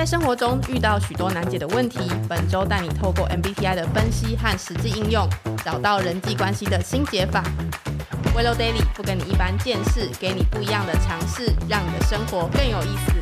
[0.00, 5.28] 在生活中遇到许多难解的问题，本周带你透过 MBTI 的分析和实际应用，
[5.62, 7.44] 找到人际关系的新解法。
[8.34, 13.12] Willow Daily 不跟你一般见识，给你不一样的尝试，让你的生活更有意思。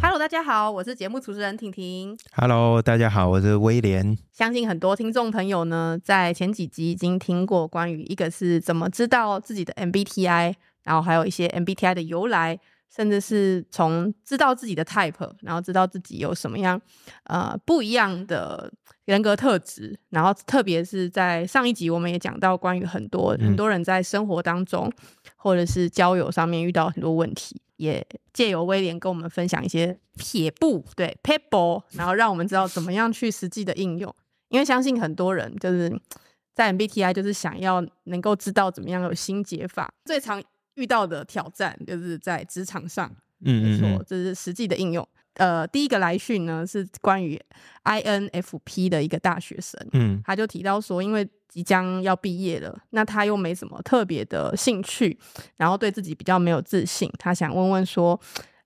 [0.00, 2.16] Hello，大家好，我是节目主持人婷婷。
[2.36, 4.16] Hello，大家好，我是威廉。
[4.32, 10.54] 相信很多听众朋友呢，在前几集已经听过关于一个是怎么知道自己的 MBTI，
[10.90, 12.58] 然后还有一些 MBTI 的由来，
[12.92, 16.80] 甚至是从知道自己的 type，然后知道自己有什么样
[17.26, 18.68] 呃不一样的
[19.04, 24.92] 人格特质，然后特别是在上一集我们也讲到关于很多、嗯很多人在生活当中
[25.36, 34.12] 或者是交友上面遇到很多问题，也借由威廉跟我们分享一些撇步，对 pebble，然后让我们知道怎么样去实际的应用。
[34.48, 35.96] 因为相信很多人就是
[36.52, 39.88] 在 MBTI 就是想要能够知道怎么样有新解法。
[40.04, 40.42] 最常
[40.74, 45.06] 遇到的挑战就是在职场上，没错，嗯嗯嗯，这是实际的应用。
[45.34, 47.40] 呃，第一个来讯呢是关于
[47.84, 55.16] INFP 的一个大学生，嗯他就提到说，因为即将要毕业了，那他又没什么特别的兴趣，
[55.56, 58.20] 然后对自己比较没有自信，他想问问说，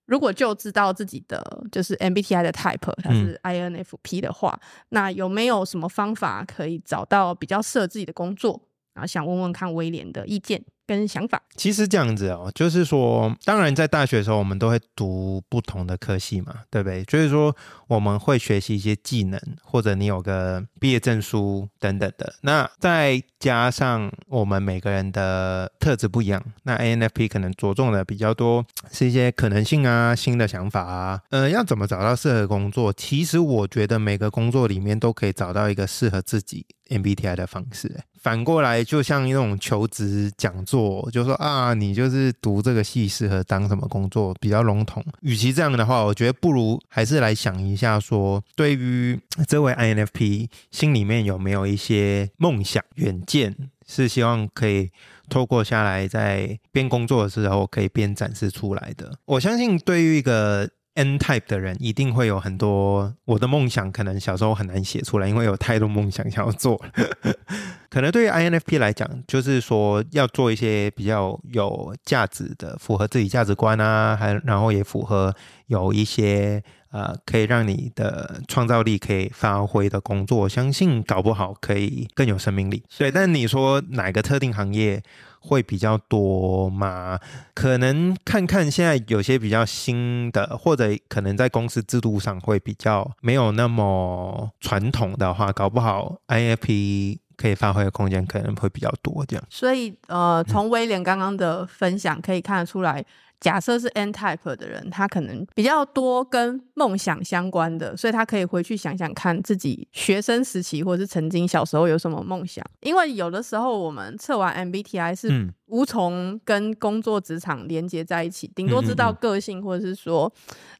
[0.06, 8.60] 如果就知道自己的就是 MBTI 的 type，他是 INFP 的话，那有没有什么方法可以找到比较适合自己的工作？
[8.94, 11.40] 然后想问问看威廉的意见跟想法。
[11.56, 17.04] 其实这样子哦，就是说，当然在大学的时候，我们都会读不同的科系嘛，对不对？
[17.04, 17.54] 就是说，
[17.86, 22.34] 我们会学习一些技能，或者你有个毕业证书等等的。
[22.42, 31.20] 那再加上我们每个人的特质不一样，那 ANFP 可能着重的比较多是一些可能性啊、新的想法啊。
[31.30, 32.92] 呃，要怎么找到适合的工作？
[32.92, 38.00] 其实我觉得每个工作里面都可以找到一个适合自己 MBTI 的方式。
[38.20, 45.04] 反过来，就像那种求职讲座，做就说啊，你就是读这个系适合当什么工作，比较笼统。
[45.20, 49.16] 与其这样的话，我觉得不如还是来想一下说对于
[49.46, 53.54] 这位 INFP 心里面有没有一些梦想、远见，
[53.86, 54.90] 是希望可以
[55.28, 59.16] 透过下来在边工作的时候可以边展示出来的。
[59.26, 67.34] 我相信对于一个 N type 的人，一定会有很多我的梦想，可能小时候很难写出来，因为有太多梦想想要做了。
[67.90, 75.34] 可能对于 INFP 来讲，就是说要做一些比较有价值的、符合自己价值观啊，还然后也符合
[75.66, 82.82] 有一些呃可以让你的创造力可以发挥的工作，相信搞不好可以更有生命力。
[82.98, 85.02] 对，但你说哪个特定行业？
[85.46, 87.18] 会比较多吗？
[87.54, 99.24] 可能看看现在有些比较新的，或者可能在公司制度上会比较没有那么传统的话，搞不好 IFP 可以发挥的空间可能会比较多。
[99.26, 103.04] 这样，所以呃，从威廉刚刚的分享可以看得出来，
[103.44, 112.64] 假设是 N type 的人，他可能比较多跟梦想相关的，所以他可以回去想想看自己学生时期或者是曾经小时候有什么梦想。
[112.80, 115.28] 因为有的时候我们测完 MBTI 是
[115.66, 120.30] 无从跟工作职场连接在一起，顶多知道个性或者是说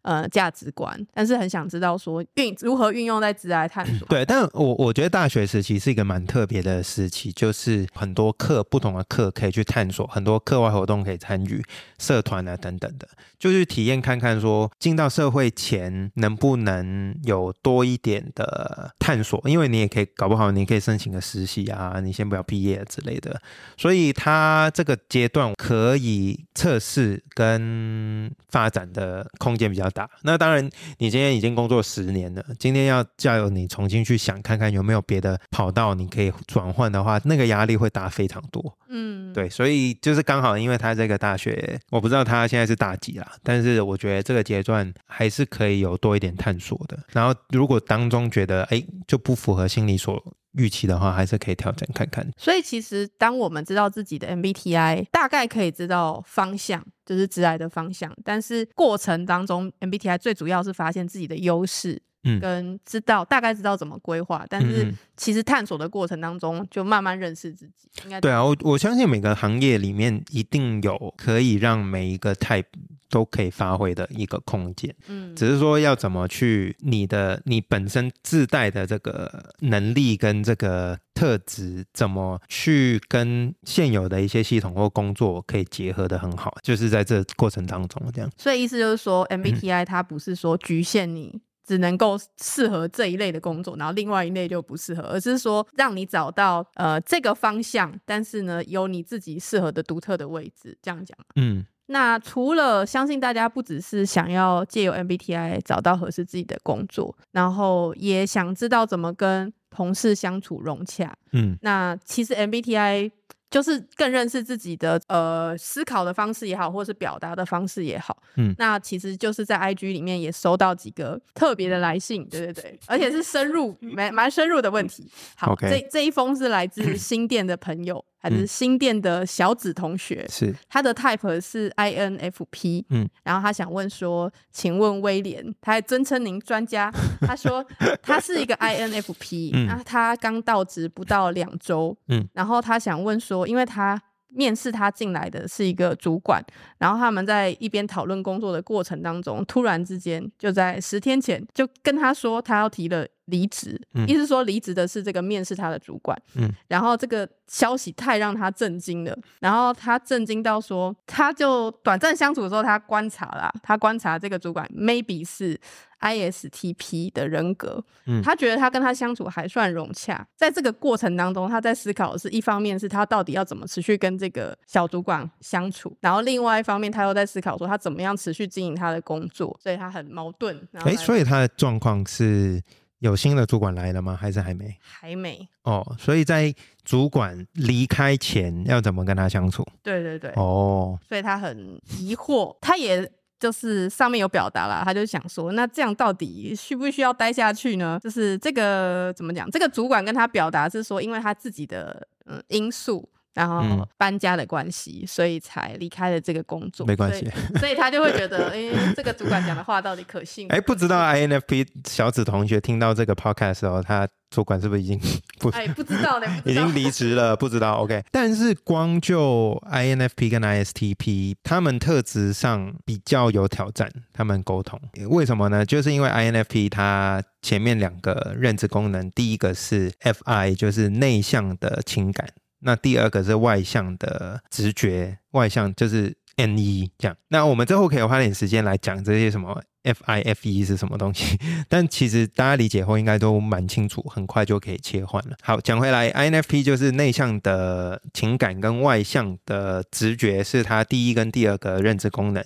[0.02, 4.06] 呃价值观，但是很想知道说运如何运用在职来探索。
[4.08, 11.64] 对，但我我觉得大学时期是一个蛮特别的时期，就是很多课不同的课可以去探索，很多课外活动可以参与，
[11.98, 13.08] 社团啊等等的，
[13.38, 23.40] 就去体验看看说进到社会前能不能有多一点的探索，因为你也可以搞不好你可以申请个实习啊，你先不要毕业之类的，
[23.78, 30.10] 所以他这个阶段可以测试跟发展的空间比较大。
[30.22, 30.68] 那当然，
[30.98, 38.76] 你今天已经工作十年了，今天要叫由你重新去想看看有没有别的跑道你可以转换的话，那个压力会大非常多。
[38.88, 46.98] 嗯，对，所以就是刚好，因为他这个大学，我不知道他现在是大几啦，但是我觉得这个阶段还是可以有多一点探索的。
[47.12, 50.22] 然后如果当中觉得哎就不符合心理所
[50.54, 52.28] 预期的话，还是可以调整看看。
[52.37, 58.14] 所以其实当我们知道自己的 MBTI，大概可以知道方向，就是直来的方向。
[58.25, 64.46] 但是过程当中，MBTI 最主要是发现自己的优势，嗯跟知道大概知道怎么规划。
[64.49, 67.88] 但是其实探索的过程当中，就慢慢认识自己。
[68.05, 72.64] 应该对啊，我我相信每个行业里面一定有可以让每一个 type
[73.08, 88.30] 都可以发挥的一个空间，嗯，只是说要怎么去你的你本身自带的这个能力跟这个特质，怎么去跟现有的一些系统或工作可以结合的很好，就是在这过程当中这样。
[88.36, 91.40] 所以意思就是说，MBTI 它不是说局限你。
[91.66, 101.16] 只能够适合这一类的工作，然后另外一类就不适合，而是说让你找到呃这个方向，但是呢有你自己适合的独特的位置，这样讲。
[101.36, 111.14] 嗯，那除了相信大家不只是想要借由 MBTI 找到合适自己的工作，然后也想知道怎么跟同事相处融洽。
[111.32, 113.10] 嗯那其实 MBTI
[113.50, 118.16] 就是更认识自己的呃思考的方式也好，或是表达的方式也好。
[118.37, 125.08] 嗯那其实就是在 IG 里面也收到几个特别的来信，对对对，而且是深入蛮蛮深入的问题。
[125.37, 128.47] 好 这这一封是来自新店的朋友，还是嗯。
[128.47, 130.26] 新店的小紫同学。
[130.31, 130.55] 是。
[130.67, 136.91] 他的 type 是 INFP，嗯，然后他想问说，请问威廉，他还尊称您专家，
[137.21, 137.62] 他说
[138.03, 139.67] 他是一个 INFP，嗯。
[139.67, 146.43] 那他刚到职不到两周，嗯，然后他想问说，因为他面试他进来的是一个主管，
[146.79, 165.59] 然后他们在一边讨论工作的过程当中，突然之间就在十天前就跟他说他要提了离职，嗯意思说离职的是这个面试他的主管，嗯，然后这个消息太让他震惊了，然后他震惊到说，他就短暂相处的时候，他观察啦，他观察这个主管 maybe 是
[166.00, 180.56] ISTP 的人格，嗯他觉得他跟他相处还算融洽，在这个过程当中，他在思考的是一方面是他到底要怎么持续跟这个小主管相处，然后另外一方面他又在思考说他怎么样持续经营他的工作，所以他很矛盾。
[180.75, 182.62] 哎，来所以他的状况是
[183.04, 184.16] 有新的主管来了吗？
[184.18, 184.74] 还是还没？
[184.80, 186.52] 还没，哦，所以在
[186.86, 189.62] 主管离开前要怎么跟他相处？
[189.82, 193.06] 对对对，哦，所以他很疑惑，他也
[193.38, 198.00] 就是上面有表达啦，他就想说，那这样到底需不需要待下去呢？
[198.02, 199.50] 就是这个怎么讲？
[199.50, 203.06] 这个主管跟他表达是说，因为他自己的嗯因素。
[203.34, 206.86] 然后嗯搬家的关系，所以才离开了这个工作。
[206.86, 207.28] 没关系
[207.58, 210.46] 所以， 他就会觉得，哎、这个主管讲的话到底可信？
[210.48, 214.98] 哎，不知道 INFP 小紫同学听到这个 podcast 的时候，他主管是不是已经
[215.38, 217.36] 不哎，不知道呢，道已经 离职了？
[217.36, 217.75] 不知道。
[217.82, 225.64] OK，但是光就 INFP 跟 ISTP，他们特质上比较有挑战，他们沟通为什么呢？
[225.66, 232.26] 就是因为 INFP 它前面两个认知功能，第一个是 FI，就是内向的情感。
[232.64, 237.16] 那第二个是外向的直觉，外向就是 N E 这样。
[237.28, 241.38] 那我们之后可以花点时间来讲这些什么 F I F 一是什么东西，
[241.69, 245.37] 但其实大家理解后应该都蛮清楚，很快就可以切换了。
[245.43, 252.43] 好，讲回来，INFP 就是内向的情感跟外向的直觉是它第一跟第二个认知功能。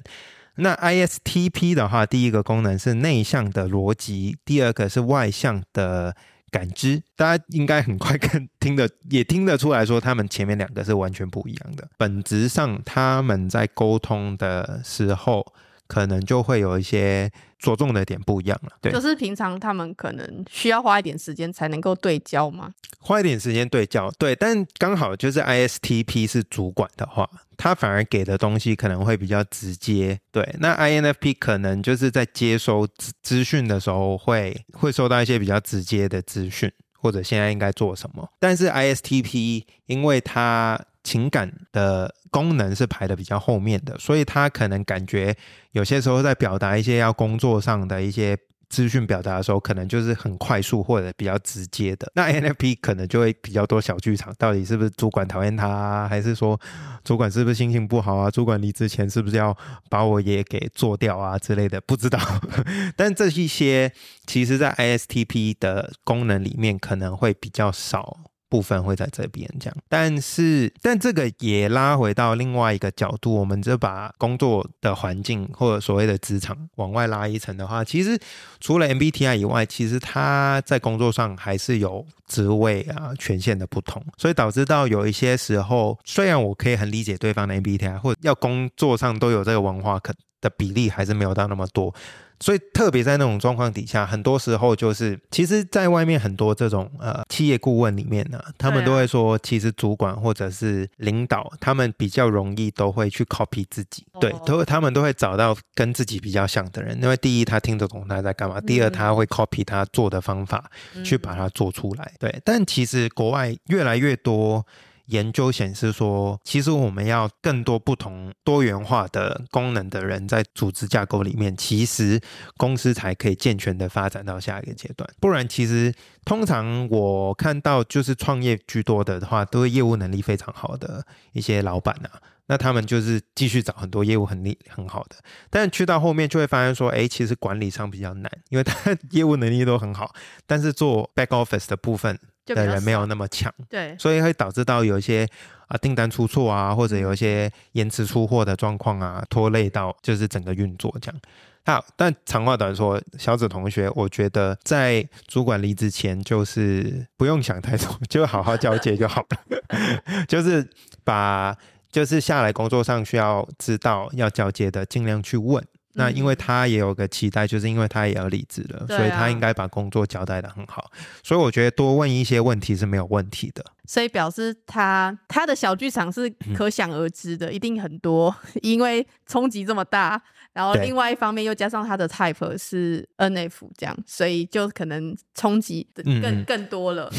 [0.56, 6.16] 那 ISTP 的话，第一个功能是内向的逻辑，第二个是外向的
[6.50, 7.02] 感知。
[7.16, 11.88] 大家应该很快跟听得也听得出来说，他们前面两个是完全不一样的。
[11.96, 15.46] 本质上，他们在沟通的时候，
[15.88, 18.70] 可能就会有一些着重的点不一样了。
[18.80, 22.72] 对就，是平常他们可能需要花一点时间才能够对焦吗。
[23.00, 30.20] 花一点时间对焦，对，但刚好就是 ISTP 是主管的话，他反而给的东西可能会比较直接。
[30.30, 36.70] 对，那 INFP 可能就是在接收资资讯的时候会会收到一些比较直接的资讯，
[37.00, 38.28] 或者现在应该做什么。
[38.38, 45.34] 但是 ISTP 因为它情感的功能是排的比较后面的，所以他可能感觉
[45.72, 48.36] 有些时候在表达一些要工作上的一些
[48.68, 52.12] 资讯表达的时候，可能就是很快速或者比较直接的。
[52.14, 56.60] 那 NFP 可能就会比较多小剧场，到底是不是主管讨厌他、啊，还是说
[57.02, 58.30] 主管是不是心情不好啊？
[58.30, 59.56] 主管离职前是不是要
[59.88, 61.80] 把我也给做掉啊之类的？
[61.80, 62.20] 不知道。
[62.94, 63.90] 但这一些
[64.26, 68.18] 其实在 ISTP 的功能里面可能会比较少。
[68.48, 78.18] 部分会在这边这样，但是但这个也拉回到另外一个角度，我们就把工作的环境或者所谓的职场往外拉一层的话，其实
[78.60, 91.94] 除了 MBTI 以外，其实他在工作上还是有职位啊权限的不同，所以导致到有一些时候，虽然我可以很理解对方的 MBTI，或者要工作上都有这个文化可的比例还是没有到那么多。
[92.40, 110.70] 所以特别在那种状况底下，很多时候就是，其实，在外面很多这种呃企业顾问里面呢，他们都会说，其实主管或者是领导，他们比较容易都会去 copy 自己，对哦，都他们都会找到跟自己比较像的人，因为第一他听得懂他在干嘛，第二嗯他会 copy 他做的方法
[111.04, 112.40] 去把它做出来，对。
[112.44, 114.64] 但其实国外越来越多。
[115.08, 122.20] 研究显示说，其实我们要更多不同多元化的功能的人在组织架构里面，其实
[122.56, 125.08] 公司才可以健全的发展到下一个阶段。
[125.20, 132.22] 不然，其实通常我看到就是创业居多的话，都是业务能力非常好的一些老板啊。
[132.50, 135.16] 那他们就是继续找很多业务很力很好的，
[135.50, 140.14] 但去到后面就会发现说，哎，其实管理上比较难，因为他业务能力都很好，
[140.46, 142.18] 但是做 back office 的部分
[142.54, 145.28] 的人没有那么强，对，所以会导致到有一些
[145.66, 151.20] 啊订单出错啊，或者有一些延迟出货的状况啊，拖累到就是整个运作这样。
[151.66, 159.58] 好，但长话短说，小紫同学，我觉得在主管离职前，就是不用想太多，就好好交接就好了，
[160.26, 160.66] 就是
[161.04, 161.54] 把
[161.90, 165.62] 就是下来工作上需要知道要交接的，尽量去问。
[165.98, 170.90] 那因为嗯他也有个期待，就是因为他也要离职了，对所以他啊应该把工作交代的很好。
[171.22, 173.64] 所以我觉得多问一些问题是没有问题的。
[173.88, 180.20] 所以表示他他的小剧场是嗯可想而知的，一定很多， 因为冲击这么大，
[180.52, 187.10] 然后另外一方面又加上他的 type 是 NF 这样，所以就可能冲击的更、更多了。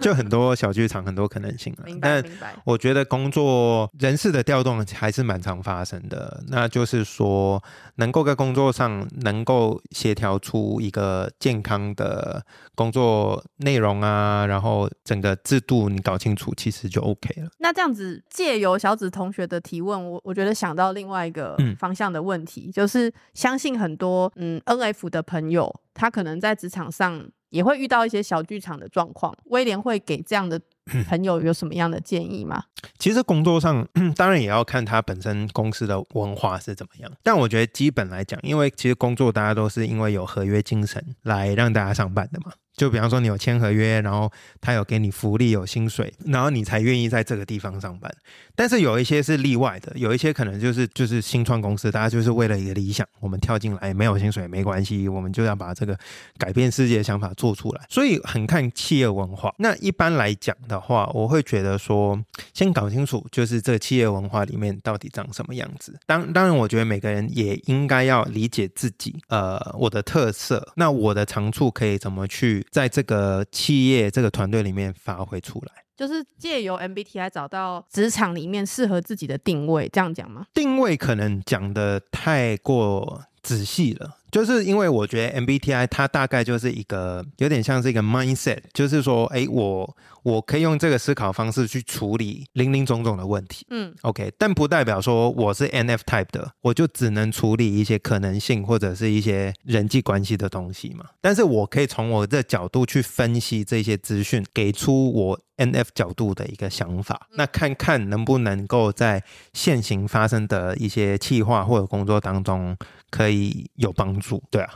[0.00, 1.82] 就很多小剧场，很多可能性了。
[1.88, 7.60] 明白但明白，我觉得工作人事的调动还是蛮常发生的，那就是说
[7.96, 12.44] 能够在工作上能够协调出一个健康的
[12.76, 17.48] 工作内容啊，然后整个制度你搞清楚，其实就 OK 了。
[17.58, 29.34] 那这样子借由小紫同学的提问，我我觉得想到另外一个嗯方向的问题，就是相信很多嗯 NF 的朋友，他可能在职场上也会遇到一些小剧场的状况。
[29.46, 30.60] 威廉会给这样的
[31.08, 32.64] 朋友有什么样的建议吗？
[32.98, 42.52] 其实工作上 当然也要看他本身公司的文化是怎么样，但我觉得基本来讲，因为其实工作大家都是因为有合约精神来让大家上班的嘛。
[42.78, 48.10] 就比方说你有签合约，然后他有给你福利、有薪水，然后你才愿意在这个地方上班。
[48.54, 55.98] 但是有一些是例外的，有一些可能就是就是新创公司，大家就是为了一个理想，我们跳进来没有薪水没关系，我们就要把这个
[56.38, 57.82] 改变世界的想法做出来。
[57.88, 59.52] 所以很看企业文化。
[59.58, 62.18] 那一般来讲的话，我会觉得说，
[62.54, 65.98] 先搞清楚就是这企业文化里面到底长什么样子。
[66.06, 75.72] 当当然，我觉得每个人也应该要理解自己，呃，我的特色，那我的长处可以怎么去在这个企业这个团队里面发挥出来。
[75.96, 80.46] 就是借由 MBTI 找到职场里面适合自己的定位，这样讲吗？
[80.54, 93.66] 定位可能讲的太过仔细了，就是因为我觉得 MBTI 它大概就是一个有点像是一个 mindset，就是说，哎，我我可以用这个思考方式去处理零零总总的问题。
[93.70, 101.04] 嗯 OK，但不代表说我是 NF type 的，我就只能处理一些可能性或者是一些人际关系的东西嘛。
[101.20, 112.76] 但是我可以从我的角度去分析这些资讯，给出我 NF 角度的一个想法，那看看能不能够在现行发生的一些企划或者工作当中
[113.10, 114.42] 可以有帮助。
[114.50, 114.74] 对啊，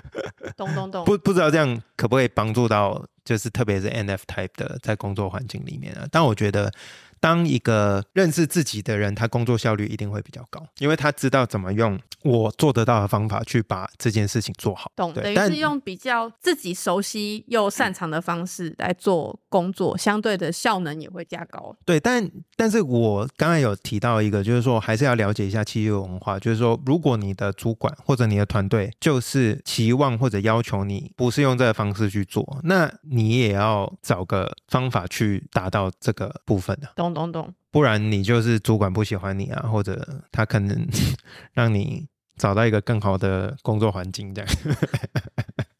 [0.56, 1.04] 懂懂懂。
[1.04, 6.06] 不不知道这样可不可以帮助到，就是特别是 NF type 的在工作环境里面啊。
[6.10, 6.72] 但我觉得，
[7.20, 14.90] 当一个认识自己的人，他工作效率一定会比较高，因为他知道怎么用我做得到的方法去把这件事情做好。
[14.96, 21.76] 懂，等于是用比较自己熟悉又擅长的方式来做工作，相对的效能也会加高。
[21.84, 40.86] 对，但但是我刚才有提到一个，就是说还是要了解一下企业文化，就是说如果你的主管或者你的团队就是期望或者要求你不是用这个方式去做，那你也要找个方法去达到这个部分的、懂懂懂，不然你就是主管不喜欢你啊，或者他可能
[41.52, 44.50] 让你找到一个更好的工作环境，这样。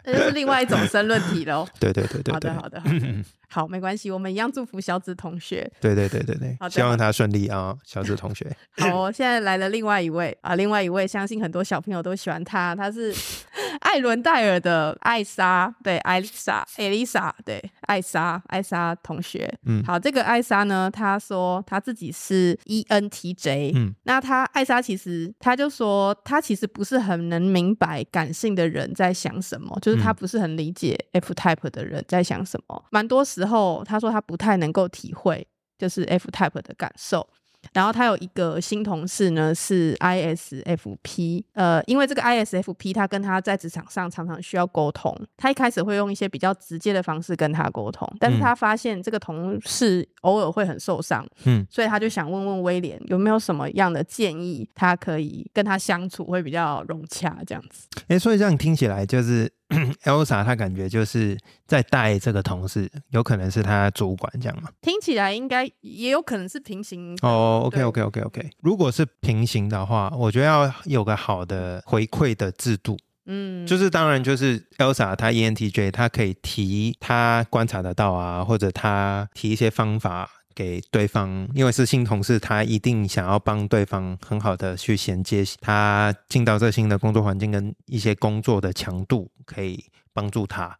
[0.04, 1.66] 那就是另外一种申论题喽。
[1.78, 3.00] 对对对对对好的，，好的，好的，
[3.50, 5.70] 好，没关系，我们一样祝福小紫同学。
[5.80, 8.50] 对对对对对好，希望他顺利啊，小紫同学。
[8.78, 13.14] 好、哦，现在来了另外一位啊，另外一位相信很多小朋友都喜欢他，他是
[13.80, 19.52] 艾伦戴尔的艾莎，对，艾丽莎，艾丽莎，对，艾莎，艾莎同学。
[19.66, 35.46] 嗯好，这个艾莎呢，她说她自己是 E ENTJ，嗯那她艾莎其实她就说她其实不是很能明白感性的人在想什么，就是她嗯不是很理解 F type 的人在想什么，蛮多时候他说他不太能够体会
[35.78, 37.26] 就是 F type 的感受。
[37.74, 57.86] 然后他有一个新同事呢，是 ISFP，呃，因为这个 ISFP 他跟他在职场上常常需要沟通，他一开始会用一些比较直接的方式跟他沟通，但是嗯他发现这个同事偶尔会很受伤，嗯，所以他就想问问威廉有没有什么样的建议，他可以跟他相处会比较融洽这样子。
[58.08, 59.52] 哎，所以这样听起来就是
[60.04, 64.68] Elsa，她感觉就是在带这个同事，有可能是她主管这样嘛？
[64.80, 72.96] 听起来应该也有可能是平行哦 OK，OK，OK，OK 如果是平行的话，我觉得要有个好的回馈的制度，
[73.26, 80.28] 嗯，就是当然就是 Elsa 她 E ENTJ，她可以提她观察得到啊，或者她提一些方法。
[80.54, 90.76] 给对方，因为是新同事，他一定想要帮对方很好的去衔接他进到这新的工作环境跟一些工作的强度，可以帮助他。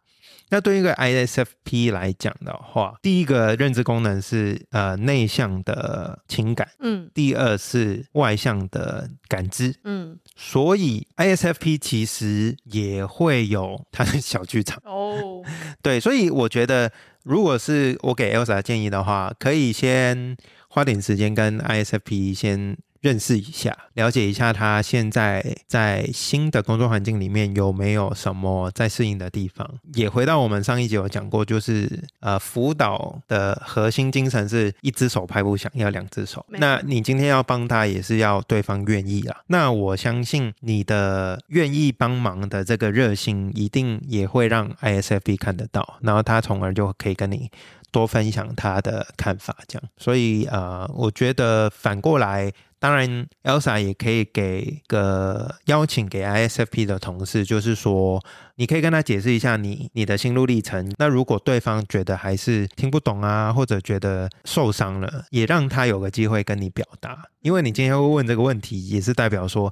[0.53, 9.73] 那对于一个 ISFP 来讲的话，第一个认知功能是呃内向的情感，嗯第二是外向的感知。
[9.85, 14.81] 嗯，所以 ISFP 其实也会有他的小剧场。
[14.85, 15.43] 哦，
[15.83, 16.91] 对，所以我觉得，
[17.23, 20.35] 如果是我给 Elsa 建议的话，可以先
[20.67, 29.67] 花点时间跟 ISFP 先认识一下，了解一下他现在在新的工作环境里面有没有什么在适应的地方。
[29.95, 36.45] 也回到我们上一集有讲过，就是呃，辅导的核心精神是一只手拍不响，要两只手。
[36.49, 39.41] 那你今天要帮他，也是要对方愿意啊。
[39.47, 47.49] 那我相信你的愿意帮忙的这个热心，一定也会让 ISFP 看得到，然后他从而就可以跟你
[47.91, 49.89] 多分享他的看法，这样。
[49.97, 52.51] 所以呃，我觉得反过来。
[52.81, 58.19] 当然，Elsa 也可以给个邀请给 ISFP 的同事，就是说，
[58.55, 60.91] 你可以跟他解释一下你你的心路历程。
[60.97, 69.71] 那如果对方觉得还是听不懂啊，或者觉得受伤了，也让他有个机会跟你表达，因为你今天会问这个问题，也是代表说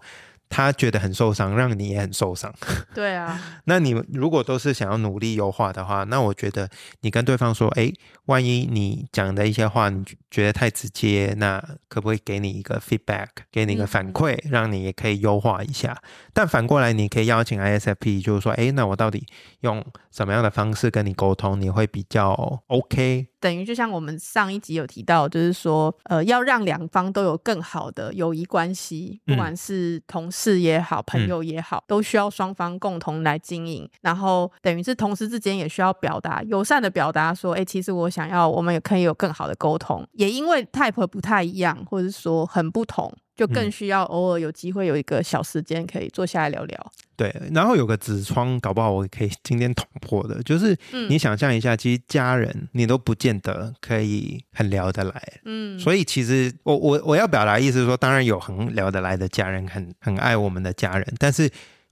[0.50, 2.54] 他觉得很受伤，让你也很受伤。
[2.94, 6.68] 对啊， 那你如果都是想要努力优化的话，那我觉得
[7.02, 7.92] 你跟对方说，哎，
[8.26, 15.96] 万一你讲的一些话你觉得太直接，那可不可以给你一个 feedback，给你一个反馈，让你也可以优化一下？
[16.34, 19.26] 但反过来，你可以邀请 ISFP，就是说，哎，那我到底
[19.62, 23.28] 用什么样的方式跟你沟通，你会比较 OK？
[23.40, 33.90] 等于就像我们上一集有提到，就是说，呃，要让两方都有更好的友谊关系，不嗯管是同事也好，朋嗯友也好，都需要双方共同来经营。
[34.02, 40.08] 然后等于是同事之间也需要表达友善的表达，说，哎，其实我想要，我们也可以有更好的沟通。
[40.14, 43.12] 也因为 type 不太一样，或者是说很不同。
[43.40, 43.72] 就更嗯。
[43.72, 46.92] 需要偶尔有机会有一个小时间可以坐下来聊聊。
[47.16, 51.10] 对，然后有个纸窗，搞不好我可以今天捅破的，就是嗯。
[51.10, 61.50] 你想象一下，其实家人你都不见得可以很聊得来，嗯，所以其实我我我要表达意思是说，当然有很聊得来的家人，很很爱我们的家人，但是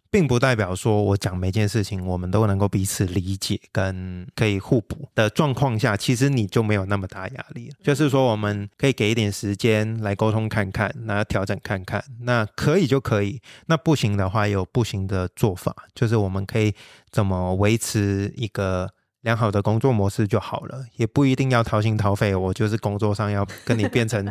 [0.09, 7.75] 并不代表说我讲每件事情我们都能够彼此理解跟可以互补的状况下，其实你就没有那么大压力了。
[7.83, 16.73] 就是说，我们可以给一点时间来沟通看看，那调整看看，那可以就可以，那不行的话有不行的做法，就是我们可以
[17.11, 18.89] 怎么维持一个。
[19.21, 22.33] 良好的工作模式就好了，也不一定要掏心掏肺。
[22.33, 24.23] 我就是工作上要跟你变成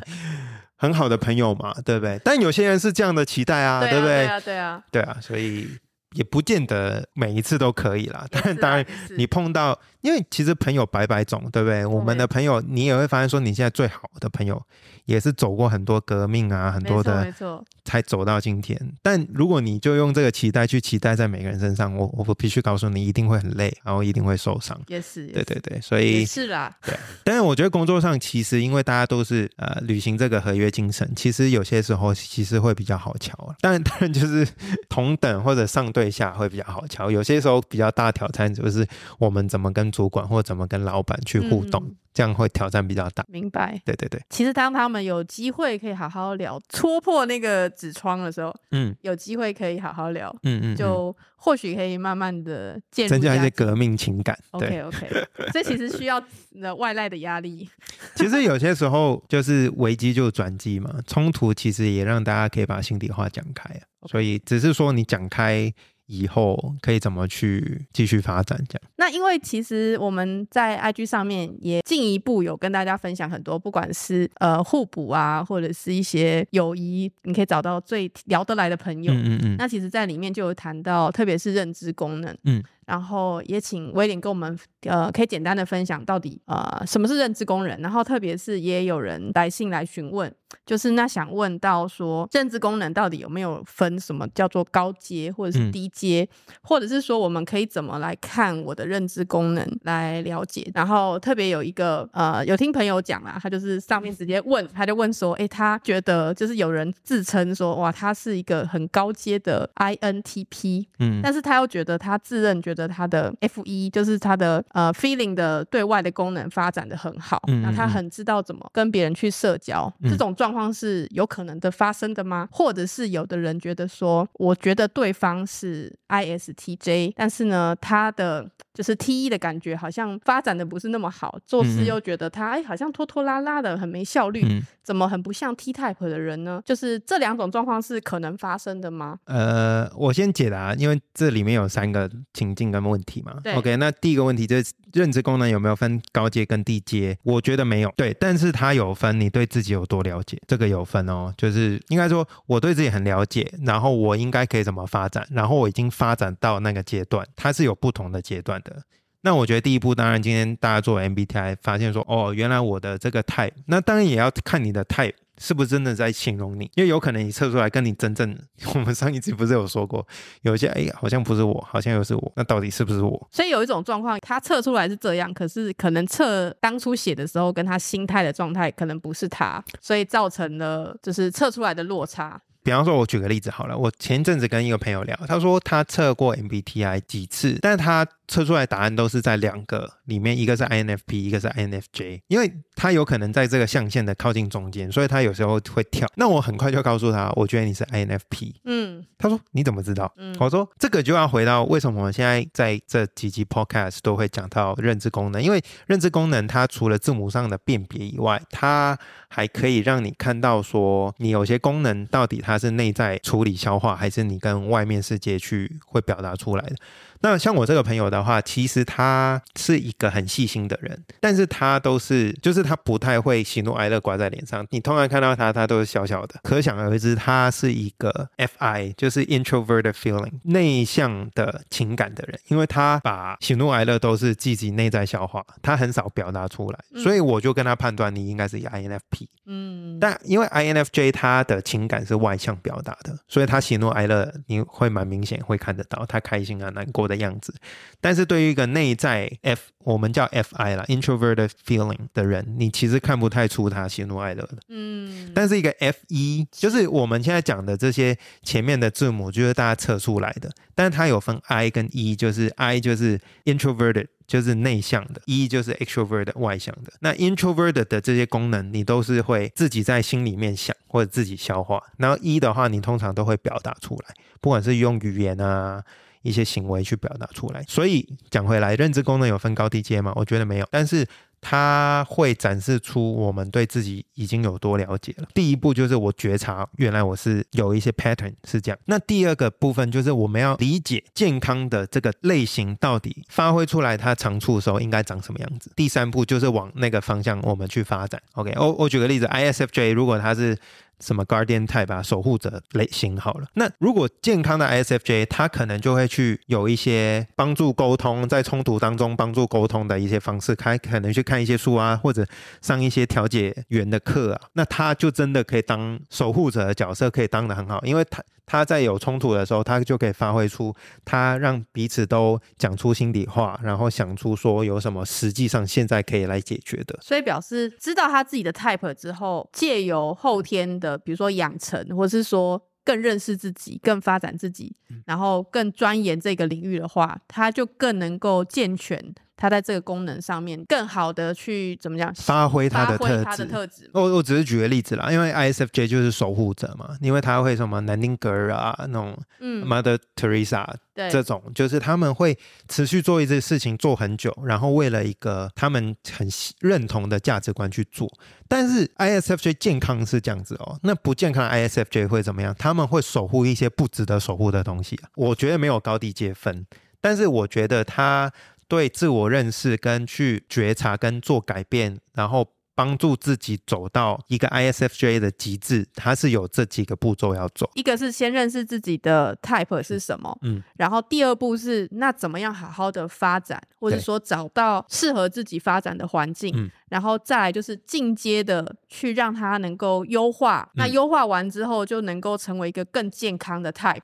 [0.76, 2.20] 很好的朋友嘛，对不对？
[2.24, 4.06] 但有些人是这样的期待啊，对啊，不对？
[4.06, 5.68] 对啊，对啊，对啊，所以
[6.14, 8.26] 也不见得每一次都可以啦。
[8.30, 8.84] 但当然，
[9.16, 11.84] 你碰到，因为其实朋友百百种，对不对？
[11.84, 14.62] 我们的朋友，你也会发现说，你现在最好的朋友
[15.06, 18.78] 也是走过很多革命啊，很多的没错，才走到今天。
[19.02, 24.78] 但如果你就用这个期待去期待在每个人身上，我我必须告诉你，一定会很累，然后一定会受伤。
[24.88, 26.94] 也是，对对对，所以是啦，对。
[27.24, 33.54] 但是我觉得工作上其实因为大家都是呃履行这个合约精神，其实有些时候其实会比较好瞧啊。
[33.60, 34.46] 当然当然就是
[34.90, 38.86] 同等或者上对下会比较好瞧，有些时候比较大挑战就是
[39.18, 43.22] 我们怎么跟主管或怎么跟老板去互动，嗯这样会挑战比较大。
[43.28, 43.78] 明白。
[43.84, 54.34] 对对对，其实当他们有机会可以好好聊，戳破那个纸窗的时候，嗯有机会可以好好聊，嗯嗯，嗯就或许可以慢慢的增加一些革命情感。
[54.58, 56.18] 对 OK OK，这其实需要
[56.62, 57.68] 呃外来的压力。
[58.16, 63.82] 其实有些时候就是危机就转机嘛，冲突其实也让大家可以把心底话讲开啊。
[64.08, 65.70] 所以只是说你讲开
[66.06, 68.90] 以后可以怎么去继续发展，这样。
[68.96, 79.12] 那因为其实我们在 IG 上面也进一步有跟大家分享很多，不管是呃互补啊，或者是一些友谊，你可以找到最聊得来的朋友。
[79.12, 90.32] 嗯嗯嗯，那其实，在里面就有谈到，特别是认知功能，嗯，然后也请威廉跟我们呃，可以简单的分享到底呃什么是认知功能，然后特别是也有人来信来询问，
[90.64, 95.72] 就是那想问到说认知功能到底有没有分什么叫做高阶或者是嗯。
[95.72, 96.26] 低阶，
[96.62, 111.20] 或者是说我们可以怎么来看我的认知功能来了解，然后特别有一个呃有听朋友讲啦，他就是上面直接问，他就问说，诶，他觉得就是有人自称说哇，他是一个很高阶的 INTP，嗯。
[111.22, 120.10] 但是他又觉得他自认觉得他的 F 一就是他的呃 feeling 的对外的功能发展的很好，嗯那他很知道怎么跟别人去社交，嗯。
[120.10, 122.48] 这种状状况是有可能的发生的吗？
[122.52, 134.44] 或者是有的人觉得说，我觉得对方是 ISTJ，但是呢，他的就是 T 一的感觉好像发展的不是那么好，做事又觉得他哎好像拖拖拉拉的，很没效率，
[134.82, 136.60] 怎么很不像 T type 的人呢？
[136.66, 139.18] 就是这两种状况是可能发生的吗？
[139.24, 143.38] 呃，我先解答，因为这里面有三个情境跟问题嘛。
[143.42, 147.16] 对，OK，那第一个问题就是认知功能有没有分高阶跟低阶？
[147.22, 158.82] 我觉得没有，对，但是它有分你对自己有多了解，这个有分哦，就是应该说我对自己很了解，然后我应该可以怎么发展，然后我已经发展到那个阶段，它是有不同的阶段的。
[159.22, 168.38] 那我觉得第一步，当然今天大家做 MBTI 发现说，哦，原来我的这个 type，那当然也要看你的 type 是不是真的在形容你，因为有可能你测出来跟你真正，
[168.72, 170.06] 我们上一次不是有说过，
[170.42, 173.28] 有一些哎好像不是我，好像又是我，那到底是不是我？
[173.32, 182.40] 所以有一种状况，他测出来是这样，可是可能测当初写的时候跟他心态的状态可能不是他，所以造成了就是测出来的落差。
[182.62, 196.08] 比方说，我举个例子好了，我前阵子跟一个朋友聊，他说他测过 MBTI 几次，但是他测出来答案都是在两个里面，一个是 INFP，一个是 INFJ，因为他有可能在这个象限的靠近中间，所以他有时候会跳。
[196.16, 198.54] 那我很快就告诉他，我觉得你是 INFP。
[198.64, 200.12] 嗯，他说你怎么知道？
[200.16, 216.76] 嗯，我说这个就要回到为什么我们现在在这几集 Podcast 都会讲到认知功能，因为认知功能它除了字母上的辨别以外，它还可以让你看到说你有些功能到底它是内在处理消化，还是你跟外面世界去会表达出来的。
[217.20, 224.66] 那像我这个朋友的话，其实他是一个很细心的人，但是他都是，就是他不太会喜怒哀乐挂在脸上。
[224.70, 226.36] 你通常看到他，他都是小小的。
[226.42, 236.78] 可想而知，他是一个 F.I，就是 introverted feeling 内向的情感的人，因为他把喜怒哀乐都是自己内在消化，他很少表达出来。
[237.02, 239.28] 所以我就跟他判断，你应该是 I.N.F.P。
[239.46, 247.06] 嗯，但因为 I.N.F.J 他的情感是外向表达的，所以他喜怒哀乐你会蛮明显会看得到，他开心啊、难过。
[247.06, 247.54] 的样子，
[248.00, 254.56] 但是对于一个内在 F，我们叫 F I 啦，introverted feeling 的人，你其实看不太出他喜怒哀乐的。
[254.68, 260.50] 嗯，但是一个 FE，，就是我们现在讲的这些前面的字母，就是大家测出来的。
[260.74, 266.92] 但是它有分 I 跟 E，就是 I 就是 introverted，就是内向的；E 就是 extroverted，外向的。
[266.98, 271.80] 那 introverted 的这些功能，你都是会自己在心里面想或者自己消化。
[271.96, 275.84] 然后 E 的话，你通常都会表达出来，不管是用语言啊。
[276.26, 280.12] 一些行为去表达出来，所以讲回来，认知功能有分高低阶吗？
[280.16, 281.06] 我觉得没有，但是
[281.40, 285.28] 它会展示出我们对自己已经有多了解了。
[285.32, 288.78] 第一步就是我觉察，原来我是有一些 pattern 是这样。
[288.86, 295.70] 那第二个部分就是我们要理解健康的这个类型到底发挥出来它长处的时候应该长什么样子。
[295.76, 298.20] 第三步就是往那个方向我们去发展。
[298.32, 300.58] OK，我我举个例子，ISFJ 如果它是
[301.00, 303.46] 什么 guardian type 啊，守护者类型好了。
[303.54, 312.26] 那如果健康的 ISFJ，他可能就会去有一些帮助沟通，在冲突当中帮助沟通的一些方式，他可能去看一些书啊，或者
[312.62, 314.40] 上一些调解员的课啊。
[314.54, 318.22] 那他就真的可以当守护者的角色，可以当得很好，因为他。
[318.48, 320.72] 他在有冲突的时候，他就可以发挥出
[321.04, 326.96] 他让彼此都讲出心底话，然后想出说有什么实际上现在可以来解决的。
[327.02, 339.14] 所以表示知道他自己的 type 之后，借由后天的比如说养成，或是说更认识自己、更发展自己，然后更钻研这个领域的话，他就更能够健全。
[339.36, 343.90] 他在这个功能上面更好的去怎么讲发挥它的特质？
[343.92, 356.26] 我我只是举个例子啦，因为 ISFJ 就是守护者嘛，因为他会什么南丁格尔啊那种，嗯，Mother Teresa 这种，就是他们会持续做一件事情做很久，然后为了一个他们很
[356.60, 358.10] 认同的价值观去做。
[358.48, 362.54] 但是 ISFJ 健康是这样子哦，那不健康的 ISFJ 会怎么样？
[362.58, 365.10] 他们会守护一些不值得守护的东西啊。
[365.16, 366.64] 我觉得没有高低阶分，
[367.02, 368.32] 但是我觉得他。
[368.68, 377.70] 对自我认识跟去觉察跟做改变，然后帮助自己走到一个 ISFJ 的极致，它是有这几个步骤要走。
[377.74, 394.02] 一个是先认识自己的 type 是什么，嗯，然后第二步是那怎么样好好的发展，或者说找到适合自己发展的环境，嗯，然后再来就是进阶的去让它能够优化，那优化完之后就能够成为一个更健康的 type。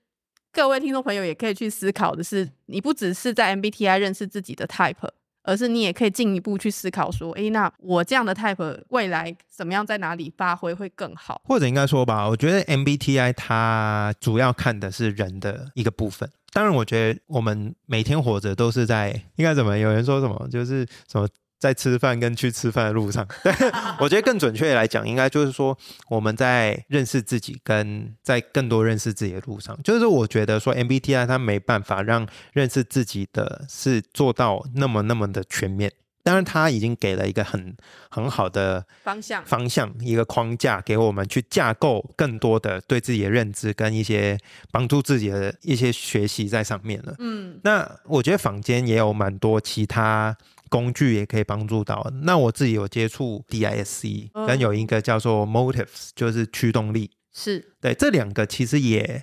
[0.52, 5.08] 各位听众朋友也可以去思考的是，你不只是在 MBTI 认识自己的 type，
[5.42, 11.40] 而是你也可以进一步去思考说，诶，那我这样的 type 未来怎么样在哪里发挥会更好？
[11.46, 16.30] 或者应该说吧，我觉得 MBTI 它主要看的是人的一个部分。
[16.52, 19.78] 当然，我觉得我们每天活着都是在应该怎么？
[19.78, 21.26] 有人说什么，就是什么。
[21.62, 23.24] 在吃饭跟去吃饭的路上。
[24.00, 35.92] 我觉得更准确的来讲，应该就是说我们在认识自己跟在更多认识自己的路上，就是我觉得说 MBTI 它没办法让认识自己的是做到那么那么的全面。
[36.24, 37.76] 当然，他已经给了一个很
[38.08, 44.38] 很好的方向，方向一个框架给我们去架构更多的对自己的认知跟一些
[44.70, 47.16] 帮助自己的一些学习在上面了。
[47.18, 50.36] 嗯，那我觉得坊间也有蛮多其他
[50.72, 52.10] 工具也可以帮助到。
[52.22, 57.10] 那我自己有接触 DISC，跟有一个叫做 Motives，就是驱动力。
[57.30, 59.22] 是对这两个其实也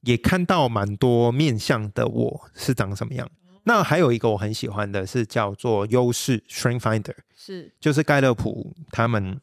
[0.00, 3.30] 也看到蛮多面向的我是长什么样。
[3.64, 9.38] 那还有一个我很喜欢的是叫做优势 Strength Finder，是就是盖勒普他们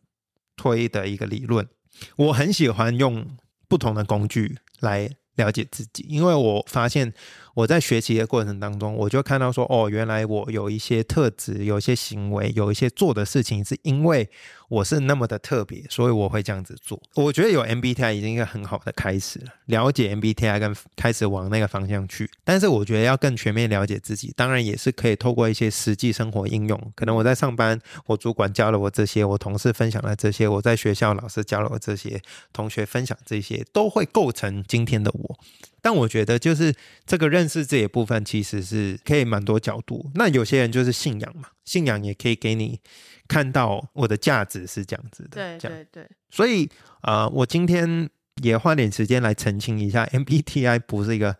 [0.55, 1.67] 推的一个理论。
[2.15, 7.13] 我很喜欢用不同的工具来了解自己，因为我发现。
[7.57, 14.29] 我在学习的过程当中，我就看到说，哦，原来我有一些特质，有一些行为，有一些做的事情，是因为
[14.69, 17.01] 我是那么的特别，所以我会这样子做。
[17.15, 22.29] 我觉得有 MBTI 已经一个很好的开始了，了解 MBTI 跟开始往那个方向去。
[22.43, 26.79] 但是我觉得要更全面了解自己，当然也是可以透过一些实际生活应用。
[26.95, 32.21] 可能我在上班，我主管教了我这些，我同事分享了这些，我在学校老师教了我这些，
[32.53, 35.39] 同学分享这些，都会构成今天的我。
[35.87, 40.11] 但我觉得，就是这个认识这一部分，其实是可以蛮多角度。
[40.15, 42.77] 那有些人就是信仰嘛，信仰也可以给你
[43.25, 45.57] 看到我的价值是这样子的。
[45.57, 46.09] 对对对。
[46.29, 46.69] 所以
[47.03, 48.09] 呃，我今天
[48.43, 51.37] 也花点时间来澄清一下，MBTI 不是一个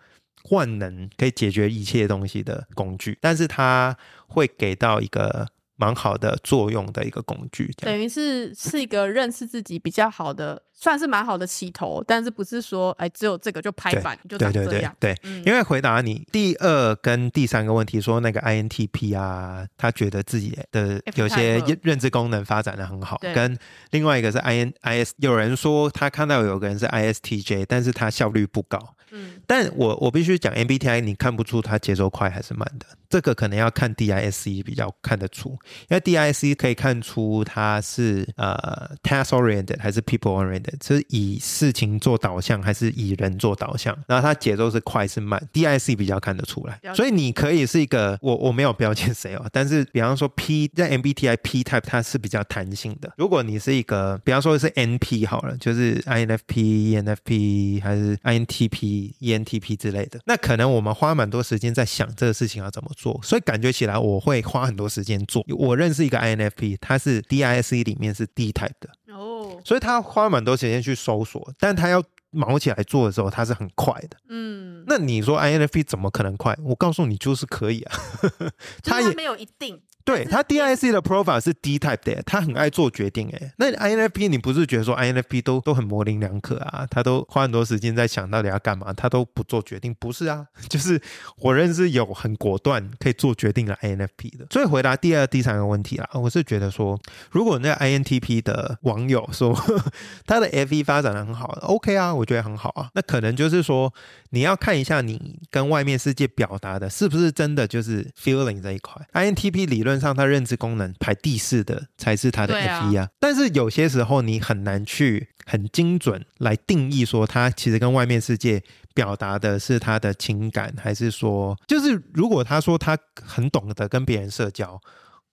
[0.52, 3.98] 万能可以解决一切东西的工具，但是它
[4.30, 5.50] 会给到一个。
[5.78, 12.04] 蛮好的作用的一个工具，等于是是一个认识自己比较好的， 算是蛮好的起头。
[12.06, 14.96] 但是不是说，哎，只有这个就拍板就长这样？
[15.00, 23.58] 对，因为回答你第二跟第三个问题，说那个 INTP 啊，他觉得自己的有些认知功能发展的很好，跟
[23.92, 28.96] 另外一个是 INIS，有人说他看到有个人是 ISTJ，但是他效率不高。
[29.12, 35.58] 嗯，但我我必须讲 MBTI，你看不出他节奏快还是慢的，这个可能要看 DISC 比较看得出，
[35.90, 54.70] 因为 DISC 可以看出它是呃 task oriented 还是 people oriented，是以事情做导向还是以人做导向，然后它节奏是快是慢，DISC 比较看得出来，所以你可以是一个我我没有标签谁哦， 但是比方说 P 在 MBTI P type 它是比较弹性的，如果你是一个比方说是
[54.72, 59.14] NP 好了，就是 INFP、ENFP 还是 INTP。
[59.20, 65.44] ENTP 之类的，那可能我们花蛮多时间在想这个事情要怎么做，所以感觉起来我会花很多时间做。
[65.58, 68.90] 我认识一个 INFP，他是 DISC 里面是 D type 的。
[69.14, 72.04] 哦，所以他花蛮多时间去搜索，但他要
[72.38, 74.18] 毛起来做的时候，他是很快的。
[74.30, 76.58] 嗯，那你说 INFP 怎么可能快？
[76.64, 77.96] 我告诉你，就是可以啊，
[78.84, 79.82] 他也没有一定。
[80.06, 83.52] 对他 DIC 的 profile 是 D type 的，他很爱做决定哎。
[83.58, 86.88] 那 INFP 你不是觉得说 INFP 都都很模棱两可啊？
[86.90, 90.46] 他都花很多时间在想到底要干嘛，他都不做决定，不是啊？
[90.70, 91.02] 就是
[91.40, 94.48] 我认识有很果断可以做决定的 INFP 的。
[94.50, 96.98] 所以回答第二、第三个问题啦，我是觉得说，
[97.30, 99.54] 如果那个 INTP 的网友说
[100.26, 102.90] 他的 FE 发展的很好，OK 啊，我觉得很好啊。
[102.94, 103.94] 那可能就是说
[104.30, 109.06] 你要看一下你跟外面世界表达的是不是真的就是 feeling 这一块。
[109.12, 109.98] INTP 理论。
[109.98, 118.62] 上他认知功能排第四的才是他的 F 一啊，但是有些时候你很难去很精准来定义说他其实跟外面世界
[118.94, 124.80] 表达的是他的情感，还是说就是如果他说他很懂得跟别人社交，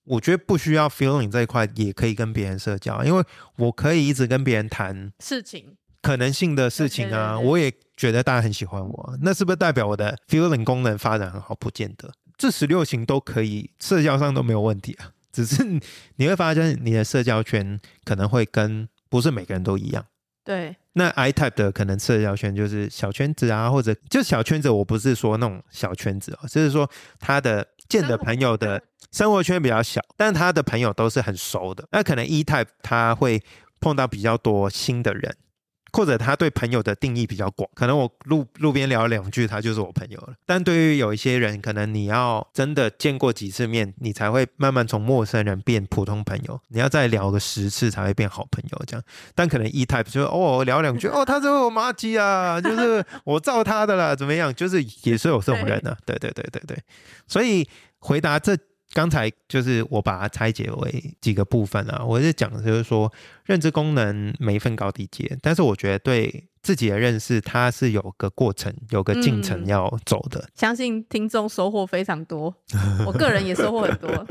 [0.04, 3.22] 我觉得不需要 feeling 这一块也可以跟别人社交，因为
[3.56, 11.54] 我可以一直跟别人谈事情可能性的事情啊，我也觉得大家很喜欢我，那是不是代表我的 feeling 功能发展很好？
[11.54, 12.12] 不见得。
[12.36, 15.10] 这十六型都可以，社交上都没有问题啊。
[15.32, 15.64] 只是
[16.16, 20.04] 你会发现，你的社交圈可能会跟不是每个人都一样。
[20.44, 20.76] 对。
[20.92, 24.70] 那 I type 的可能社交圈就是小圈子啊，或者就小圈子。
[24.70, 26.88] 我不是说那种小圈子哦，就是说
[27.18, 31.88] 他的见的朋友的生活圈比较小，但他的朋友都是很熟的。
[31.90, 33.42] 那可能 E type 他会
[33.80, 35.36] 碰到比较多新的人。
[35.94, 40.34] 或者他对朋友的定义比较广，可能我路路边聊两句，他就是我朋友了。
[40.44, 46.60] 但对于有一些人，可能你要真的见过几次面，你才会慢慢从陌生人变普通朋友。
[46.68, 49.04] 你要再聊个十次才会变好朋友这样。
[49.36, 54.52] 但可能 E type 就哦聊两句 哦，他是我妈鸡啊，就是我照他的啦，怎么样？
[54.52, 55.96] 就是也是有这种人啊。
[56.04, 56.76] 对对对对对。
[57.28, 57.68] 所以
[58.00, 58.58] 回答这。
[58.94, 63.12] 刚才就是我把它拆解为几个部分啊，我是讲的就是说
[63.44, 70.48] 认知功能没分高低阶，但是我觉得对自己的认识它是有个过程，有个进程嗯要走的。
[70.54, 72.54] 相信听众收获非常多，
[73.04, 74.26] 我个人也收获很多。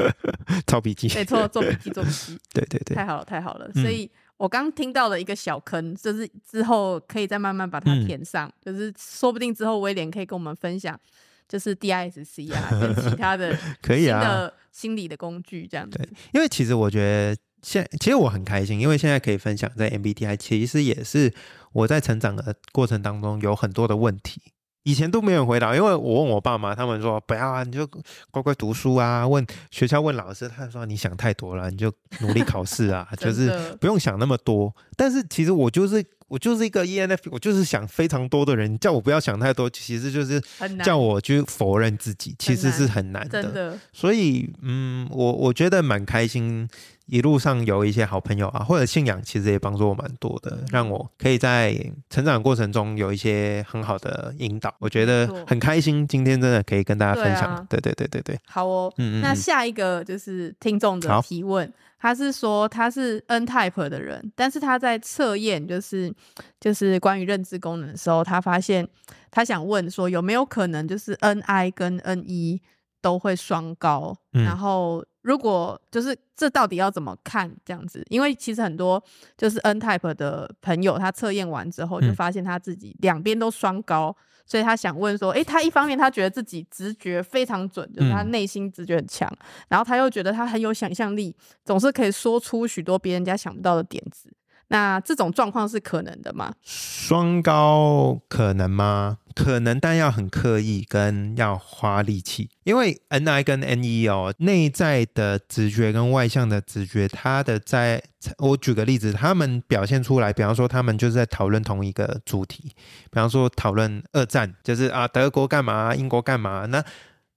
[0.66, 3.70] 抄笔记，没错，做笔记，做笔记，对 对对，太好了，太好了。
[3.76, 11.00] 嗯所以我刚听到了一个小坑，就是之后可以再慢慢把它嗯填上，就是说不定之后威廉可以跟我们分享，
[11.48, 14.22] 就是 DISC 啊，跟其他的 可以啊。
[14.24, 16.00] 的心理的工具这样子。
[16.34, 21.34] 因为其实我觉得现其实我很开心，因为现在可以分享在 MBTI，其实也是
[21.72, 24.42] 我在成长的过程当中有很多的问题。
[24.84, 27.88] 以前都没有人回答，因为我问我爸妈，他们说不要啊，你就
[28.32, 29.28] 乖乖读书啊。
[29.28, 31.92] 问学校问老师，他说你想太多了，你就
[32.22, 34.74] 努力考试啊， 就是不用想那么多。
[34.96, 40.42] 但是其实我就是我就是一个 ENF，我就是想非常多的人，叫我不要想太多，其实就是
[40.84, 46.68] 叫我去否认自己，其实是很难真的，所以，嗯，我我觉得蛮开心，
[47.06, 51.76] 一路上有一些好朋友啊，或者信仰，其实也帮助我蛮多的，让我可以在
[52.10, 54.74] 成长过程中有一些很好的引导。
[54.80, 57.44] 我觉得很开心，今天真的可以跟大家分享。
[57.70, 58.94] 对啊对对对对对，好哦。
[58.98, 66.14] 嗯嗯嗯，那下一个就是听众的提问，他是说他是 N type 的人，但是他在测验就是
[66.60, 68.88] 就是关于认知功能的时候，他发现
[69.30, 72.62] 他想问说有没有可能就是 N I 跟 N 一
[73.04, 78.04] 都会双高，嗯然后如果就是这到底要怎么看这样子？
[78.10, 79.04] 因为其实很多
[79.38, 84.16] 就是 N type 的朋友，他测验完之后就嗯发现他自己两边都双高。
[84.46, 89.32] 所以他想问说，诶，他一方面他觉得自己直觉非常准，就是他嗯内心直觉很强，
[89.70, 94.30] 然后他又觉得他很有想象力，总是可以说出许多别人家想不到的点子。
[94.68, 96.54] 那这种状况是可能的吗？
[96.62, 99.20] 双高可能吗？
[99.36, 102.50] 可能，但要很刻意，跟要花力气。
[102.64, 108.02] 因为 N I 跟 N E 哦，内在的直觉跟外向的直觉，它的在，
[108.38, 112.72] 我举个例子，他们表现出来，比方说他们就是在讨论同一个主题，
[113.12, 116.66] 比方说讨论二战，就是啊德国干嘛，英国干嘛。
[116.68, 116.84] 那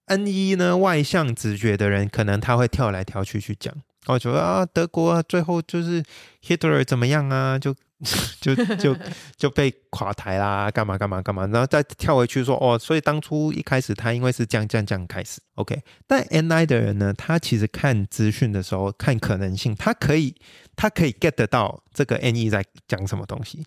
[0.07, 3.75] N E 呢，外向直觉的人，可能他会跳来跳去去讲，
[4.07, 6.03] 我觉得啊德国最后就是
[6.47, 7.75] Hitler 怎么样啊，就
[8.43, 8.95] 就就
[9.37, 15.83] 就被垮台啦，干嘛干嘛干嘛，然后再跳回去说哦，所以当初一开始他因为是这样这样这样开始，OK。
[16.07, 20.35] 但 NI 的人呢，他其实看资讯的时候看可能性，他可以
[20.77, 23.65] 他可以 get 得到这个 NE 在讲什么东西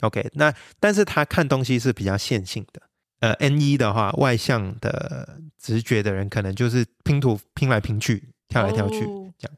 [0.00, 0.28] ，OK。
[0.32, 2.82] 那但是他看东西是比较线性的。
[3.20, 9.56] 呃，N 一的话，外向的直觉的人可能就是拼图拼来拼去，跳来跳去，哦这样。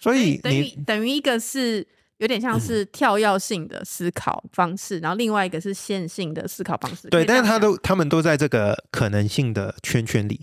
[0.00, 1.86] 所以等于等于一个是
[2.18, 7.08] 有点像是跳跃性的思考方式，然后另外一个是线性的思考方式。
[7.08, 10.40] 对，但是他都他们都在这个可能性的圈圈里，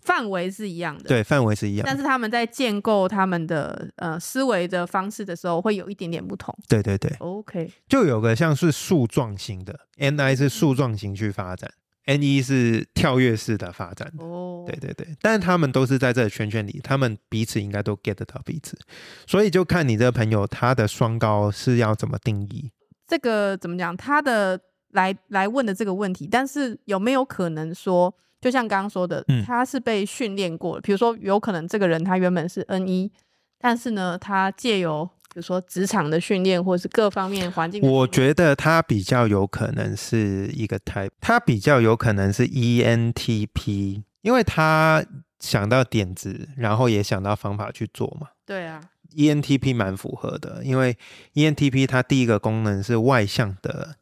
[0.00, 1.04] 范围是一样的。
[1.04, 1.90] 对，范围是一样的。
[1.90, 6.56] 但是他们在建构他们的呃思维的方式的时候，会有一点点不同。
[6.68, 11.70] 对对对，OK，就有个像是树状型的，NI 是树状型去发展
[12.06, 14.12] ，NE 是跳跃式的发展。
[14.18, 18.78] 哦，对对对，但是他们都是在这个圈圈里，他们彼此应该都 get 得到彼此，
[19.26, 22.70] 所以就看你这个朋友他的双高是要怎么定义。
[23.06, 23.96] 这个怎么讲？
[23.96, 24.60] 他的
[24.92, 30.80] 来来问的这个问题，但是有没有可能说，就像刚刚说的，嗯他是被训练过的？
[30.80, 33.10] 比如说，有可能这个人他原本是 N 一，
[33.58, 45.04] 但是呢，他借由比如说职场的训练，或者是各方面环境的，我觉得他比较有可能是一个 type，他比较有可能是 E ENTP，因为他
[45.38, 48.28] 想到点子，然后也想到方法去做嘛。
[48.44, 48.82] 对啊
[49.14, 50.98] ，ENTP 蛮符合的，因为
[51.34, 53.94] ENTP 它第一个功能是外向的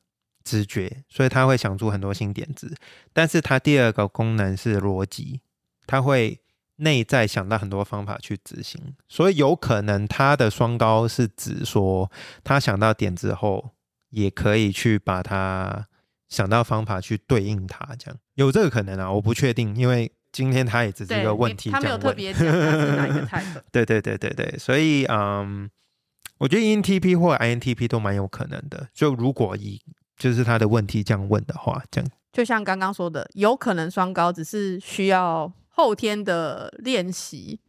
[0.43, 2.75] 直觉，所以他会想出很多新点子。
[3.13, 5.43] 但是它第二个功能是逻辑，
[5.87, 6.41] 他会
[6.79, 12.11] 内在想到很多方法去执行，所以有可能他的双高是指说
[12.43, 13.71] 他想到点之后，
[14.11, 15.87] 也可以去把它
[16.29, 22.13] 想到方法去对应它，这样有这个可能啊，我不确定，因为今天他也只是对一个问题他没有特。
[22.13, 23.61] 别哪一个 type。
[23.73, 25.69] 对对对对对，所以嗯，
[26.39, 28.89] 我觉得 ENTP 或 INTP 都蛮有可能的。
[28.93, 29.81] 就如果以
[30.17, 37.61] 就是他的问题这样问的话，这样就像刚刚说的，有可能双高，只是需要后天的练习。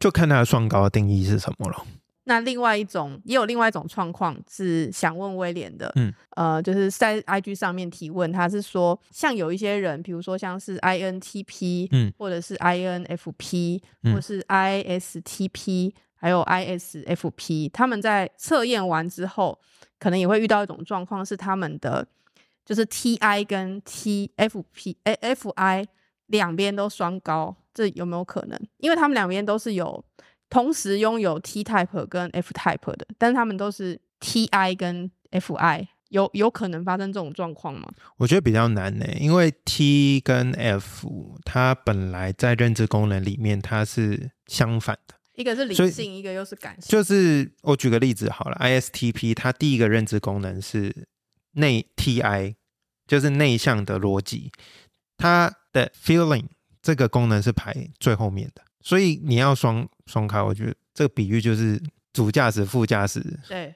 [0.00, 1.86] 就看他的双高的定义是什么了。
[2.24, 19.56] 那另外一种，也有另外一种状况是想问威廉的，嗯，呃，就是在 IG 上面提问，他是说，像有一些人，比如说像是 INTP，嗯，或者是 INFP，嗯或是 ISTP，还有 ISFP，他们在测验完之后，
[20.00, 22.06] 可能也会遇到一种状况，是他们的
[22.64, 25.86] 就是 TI 跟 TFP，哎，FI
[26.32, 28.58] 两边都双高，这有没有可能？
[28.78, 30.04] 因为他们两边都是有
[30.50, 37.88] 同时拥有 T type 跟 F type 的，但是他们都是 Ti 跟 Fi，有有可能发生这种状况吗？
[38.16, 46.90] 我觉得比较难呢，因为 T 跟 F 它本来在认知功能里面它是相反的，一个是理性，一个又是感性。
[46.90, 51.06] 就是我举个例子好了，ISTP 它第一个认知功能是
[51.52, 52.54] 内 TI，
[53.06, 54.52] 就是内向的逻辑，
[55.16, 56.46] 它的 feeling
[56.82, 61.80] 这个功能是排最后面的，所以你要双双开，我觉得这个比喻就是
[62.12, 63.74] 主驾驶、副驾驶，对，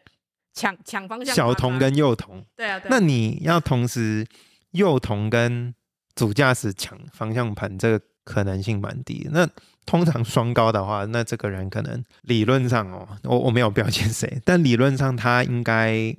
[0.53, 2.89] 抢抢方向盘，小童跟幼童，对啊，对啊。
[2.91, 4.27] 那你要同时
[4.73, 5.75] 幼童跟
[6.15, 9.29] 主驾驶抢方向盘，这个可能性蛮低。
[9.31, 9.49] 那
[9.85, 16.15] 通常双高的话，那这个人可能理论上哦，我我没有标签谁， 但理论上他应该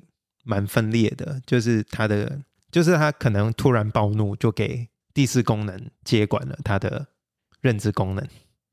[0.45, 2.39] 蛮分裂的，就是他的，
[2.71, 4.87] 就是他可能突然暴怒，就给
[5.17, 7.07] 第四功能接管了他的
[7.59, 8.23] 认知功能。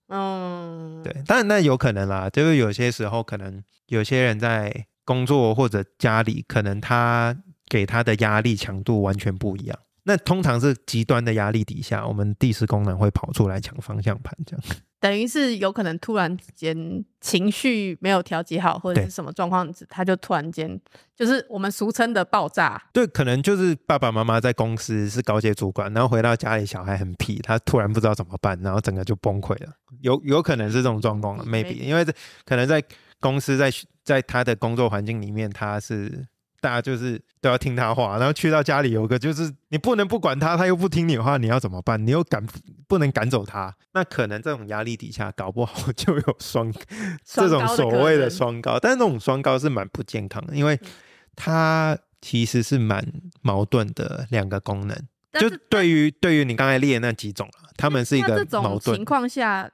[0.09, 7.35] 嗯，对，当然那有可能啦，就是有些时候可能有些人在工作或者家里，可能他
[7.67, 9.79] 给他的压力强度完全不一样。
[10.03, 14.63] 那通常是极端的压力底下，我们第四功能会跑出来抢方向盘，这样。
[15.05, 20.81] 等于是有可能突然之间情绪没有调节好，或者是什么状况，他就突然间
[21.15, 22.83] 就是我们俗称的爆炸。
[22.91, 29.75] 对，可能就是爸爸妈妈在公司是高阶主管，然后回到家里小孩很皮，他突然不知道怎么办，然后整个就崩溃了。
[30.01, 32.11] 有有可能是这种状况了，maybe，Maybe 因为这
[32.47, 32.83] 可能在
[33.21, 33.71] 公司在
[34.03, 36.27] 在他的工作环境里面，他是
[36.65, 42.03] 大家就是都要听他话，然后去到家里有个就是你不能不管他，他又不听你的话，你要怎么办？
[42.07, 42.43] 你又赶
[42.89, 46.73] 不能赶走他，那可能这种压力底下，搞不好就有双
[47.23, 50.89] 这种所谓的双高，但是那种双高是蛮不健康的，因为嗯
[51.37, 53.07] 它其实是蛮
[53.43, 54.97] 矛盾的两个功能。
[55.39, 59.05] 就对于对于你刚才列的那几种啊，他们是一个矛盾种情。
[59.05, 59.71] 况下，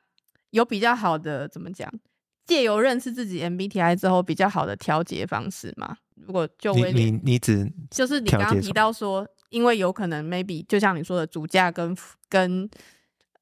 [0.51, 1.89] 有比较好的怎么讲？
[2.47, 5.99] 借由认识自己 MBTI 之后，比较好的调节方式吗？
[6.27, 11.97] 如果就你威廉你你只就是你刚刚提到说，因为有可能 maybe 就像你说的，主驾跟
[12.29, 12.69] 跟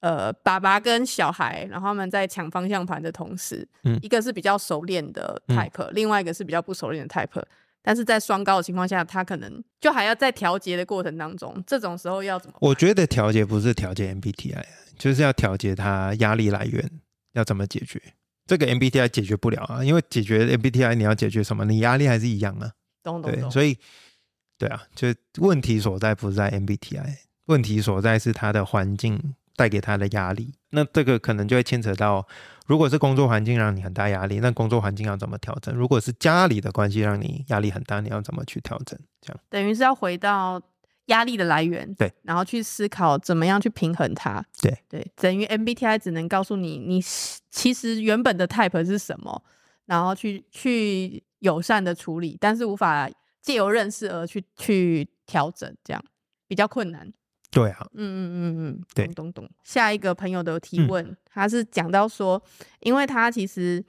[0.01, 7.43] 呃爸爸跟小孩，然后他们在抢方向盘的同时，嗯一个是比较熟练的嗯 type，、另外一个是比较不熟练的 type。
[7.81, 12.57] 但是在双高的情况下，他可能就还要在调节的过程当中，这种时候要怎么？
[12.61, 14.64] 我觉得调节不是调节 MBTI，
[14.99, 16.91] 就是要调节他压力来源
[17.33, 18.03] 要怎么解决。
[18.49, 21.66] 这个 MBTI 解决不了啊，因为解决 MBTI 你要解决什么？
[21.66, 22.61] 你压力还是一样啊。
[22.61, 22.72] 对，
[23.05, 23.51] 懂懂懂。
[23.51, 23.76] 所以
[24.59, 30.55] 对啊，就问题所在不是在 MBTI，问题所在是他的环境带给他的压力。
[30.70, 32.26] 那这个可能就会牵扯到，
[32.66, 35.74] 如果是工作环境让你很大压力，那工作环境要怎么调整？
[35.74, 38.99] 如果是家里的关系让你压力很大，你要怎么去调整？
[39.20, 40.61] 这样等于是要回到
[41.09, 44.76] 压力的来源，对，然后去思考怎么样去平衡它，对。
[44.88, 47.02] 对，等于 MBTI 只能告诉你你
[47.50, 49.42] 其实原本的 type 是什么，
[49.86, 53.09] 然后去去友善的处理，但是无法
[53.42, 56.02] 借由认识而去去调整，这样
[56.46, 57.12] 比较困难。
[57.50, 59.06] 对啊，嗯嗯嗯嗯，对。
[59.06, 59.50] 懂懂懂。
[59.64, 60.88] 下一个朋友的提嗯。
[60.88, 62.40] 问，他是讲到说，
[62.80, 63.82] 因为他其实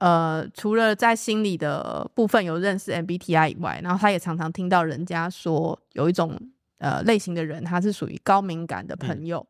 [0.00, 6.40] 呃，除了在心理的部分有认识 MBTI 以外，然后他也常常听到人家说有一种
[6.82, 9.46] 呃类型的人，他是属于高敏感的朋友。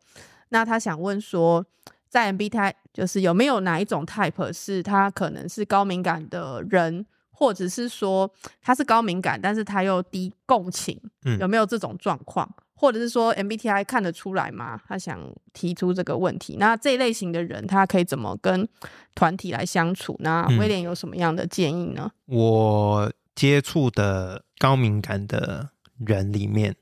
[0.50, 1.64] 那他想问说，
[2.10, 8.30] 在 MBTI 就是有没有哪一种 type 是他可能是高敏感的人，或者是说
[8.60, 12.46] 他是高敏感，但是他又低共情，嗯有没有这种状况？
[12.74, 14.78] 或者是说 MBTI 看得出来吗？
[14.86, 15.18] 他想
[15.52, 16.56] 提出这个问题。
[16.58, 18.68] 那这一类型的人，他可以怎么跟
[19.14, 20.16] 团体来相处？
[20.18, 22.10] 那嗯威廉有什么样的建议呢？
[22.26, 25.70] 我接触的高敏感的
[26.04, 26.74] 人里面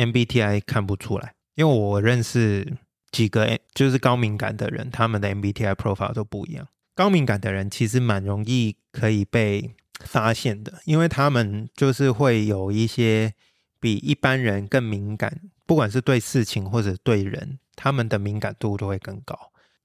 [0.00, 2.76] ，MBTI 看不出来，因为我认识
[3.10, 6.66] 几个就是高敏感的人，他们的 MBTI profile 都不一样。
[6.94, 13.34] 高敏感的人其实蛮容易可以被发现的，因为他们就是会有一些
[13.78, 19.38] 比一般人更敏感，不管是对事情或者对人，他们的敏感度都会更高。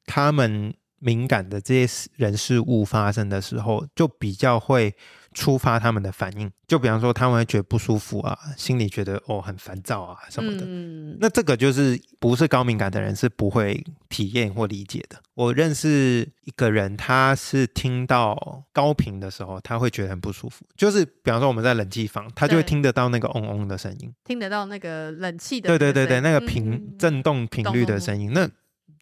[0.05, 4.95] 他们敏感的这些人事物发生的时候，就比较会
[5.35, 6.51] 触发他们的反应。
[6.65, 10.65] 就比方说，他们会觉得不舒服啊，心里觉得哦很烦躁啊什么的。
[10.65, 15.17] 嗯，那这个就是不是高敏感的人是不会体验或理解的。
[15.35, 20.65] 我认识一个人，他是听到高频的时候，他会觉得很不舒服。
[20.75, 24.11] 就是比方说我们在冷气房，他就会对听得到那个嗡嗡的声音。
[24.23, 28.49] 听得到那个冷气的对对对对，那个嗯频嗯震动频率的声音，那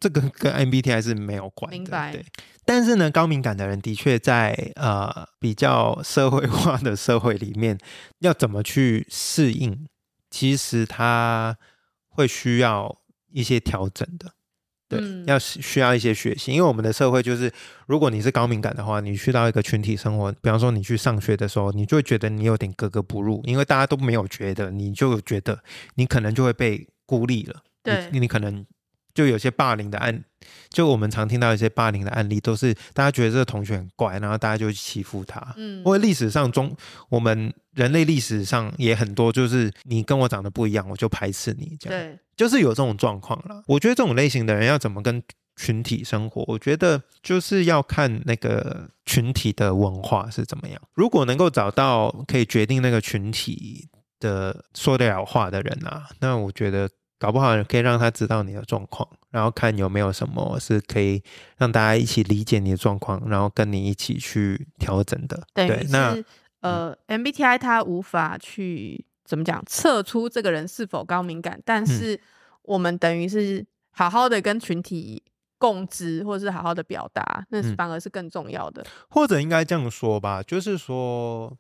[0.04, 1.78] 这个跟 MBTI 是没有关的。
[1.78, 2.26] 明白对，
[2.66, 7.78] 但是呢，高敏感的人的确在呃比较社会化的社会里面，
[8.20, 9.88] 要怎么去适应，
[10.30, 11.58] 其实他
[12.10, 12.98] 会需要
[13.32, 14.34] 一些调整的。
[14.90, 17.50] 对，嗯要需需要一些学习，因为我们的社会就是，
[17.88, 25.64] 如果你是高敏感的话，你去到一个群体生活，比方说你去上学的时候，你就会觉得你有点格格不入，因为大家都没有觉得，你就觉得
[25.96, 28.66] 你可能就会被孤立了，对你你可能
[29.14, 30.24] 就有些霸凌的案，
[30.70, 36.76] 就我们常听到一些霸凌的案例，都是大家觉得这个同学很怪，然后大家就去欺负他，嗯因为历史上中，
[37.10, 43.64] 我们人类历史上也很多，就是你跟我长得不一样，我就排斥你，这样对，就是有这种状况了。
[43.68, 45.22] 我觉得这种类型的人要怎么跟
[45.56, 50.82] 群体生活，我觉得就是要看那个群体的文化是怎么样。
[50.96, 53.88] 如果能够找到可以决定那个群体
[54.20, 56.90] 的说得了话的人啊，那我觉得
[57.24, 61.24] 搞不好可以让他知道你的状况，然后看有没有什么是可以
[61.56, 65.42] 让大家一起理解你的状况，然后跟你一起去调整的。
[65.54, 66.22] 对那
[66.60, 72.20] 呃，MBTI 它无法去怎么讲测出这个人是否高敏感，嗯但是
[72.64, 75.24] 我们等于是好好的跟群体
[75.58, 78.86] 共知，或者是好好的表达，那反而是更重要的。
[79.10, 81.58] 或者应该这样说吧，就是说，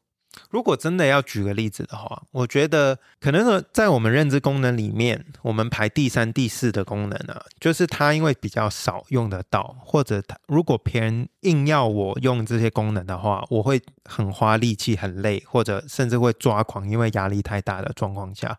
[0.49, 18.57] 如果真的要举个例子的话，我觉得可能呢，在我们认知功能里面，我们排第三、第四的功能啊，就是它因为比较少用得到，或者它如果别人硬要我用这些功能的话，我会很花力气、很累，或者甚至会抓狂，因为压力太大的状况下，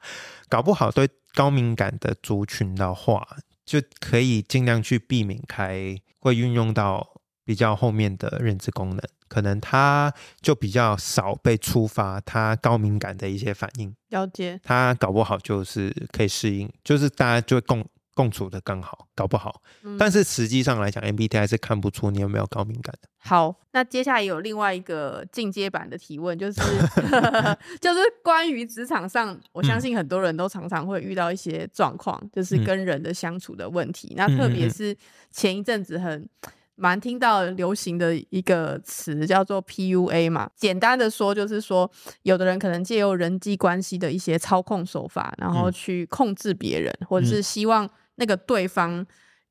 [0.49, 3.27] 搞不好对高敏感的族群的话，
[3.65, 9.01] 就可以尽量去避免开会运用到比较后面的认知功能，
[9.35, 19.61] 可能他就比较少被触发他高敏感的一些反应，了解，他搞不好就是可以适应，就是大家就会共共处的更好，搞不好。
[19.83, 23.09] 嗯但是实际上来讲，MBTI 是看不出你有没有高敏感的。
[23.19, 26.61] 好，那接下来有另外一个进阶版的提问，就是
[27.81, 34.15] 就是关于职场上，我相嗯信很多人都常常会遇到一些状况，就是嗯跟人的相处的问题。
[34.17, 34.97] 那嗯特别是
[35.33, 36.29] 前一阵子很
[36.77, 41.91] 蛮听到流行的一个词叫做 PUA 嘛，简单的说就是说，
[42.23, 49.07] 有的人可能借由人际关系的一些操控手法，然后嗯去控制别人，或者是希望那个对方。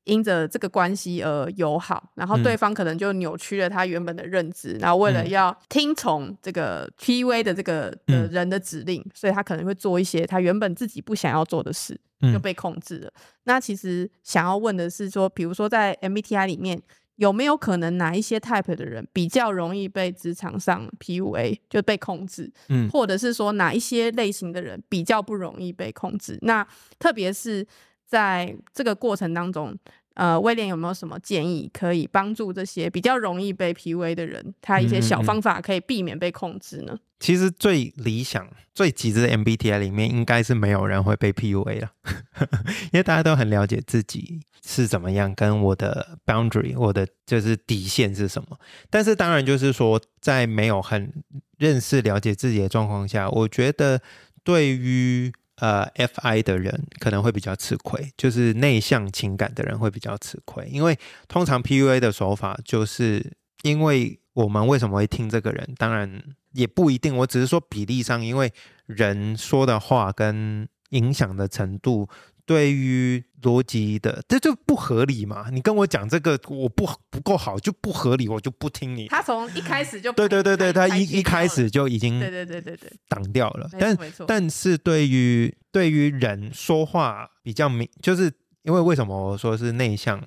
[0.06, 13.10] 因着这个关系而友好，然后嗯对方可能就扭曲了他原本的认知，然后为了嗯要听从这个 PUA 的这个的嗯人的指令，所以他可能会做一些他原本自己不想要做的事，就嗯被控制了。
[13.44, 16.82] 那其实想要问的是说，比如说在 MBTI 里面。
[17.16, 26.38] 有没有可能哪一些 type 的人比较容易被职场上 PUA 就被控制，嗯或者是说哪一些类型的人比较不容易被控制？
[26.42, 26.66] 那
[26.98, 27.66] 特别是
[28.04, 29.76] 在这个过程当中，
[30.14, 36.96] 呃，威廉有没有什么建议可以帮助这些比较容易被 PUA 的人，他一些小方法可以避免被控制呢？
[37.20, 41.90] 其实最理想、最极致的 MBTI 里面，应该是没有人会被 PUA 了，
[42.92, 48.58] 因为大家都很了解自己是怎么样，跟我的 boundary，我的就是底线是什么。
[48.90, 51.10] 但是当然就是说，在没有很
[51.56, 54.02] 认识、了解自己的状况下，我觉得
[54.42, 60.98] 对于呃 FI 的人可能会比较吃亏，就是内向情感的人会比较吃亏，因为
[61.28, 68.52] 通常 PUA 的手法就是因为我们为什么会听这个人，当然也不一定，我只是说比例上，因为
[68.86, 72.08] 人说的话跟影响的程度。
[72.46, 75.48] 对于逻辑的，这就不合理嘛？
[75.50, 79.08] 你跟我讲这个我不不够好，就不合理，我就不听你。
[79.08, 83.68] 他从一开始就对对对对，他一一开始，就已经对对对对对，挡掉了。
[83.78, 88.32] 但但是对于对于人说话比较明，就是
[88.62, 90.22] 因为为什么我说是内向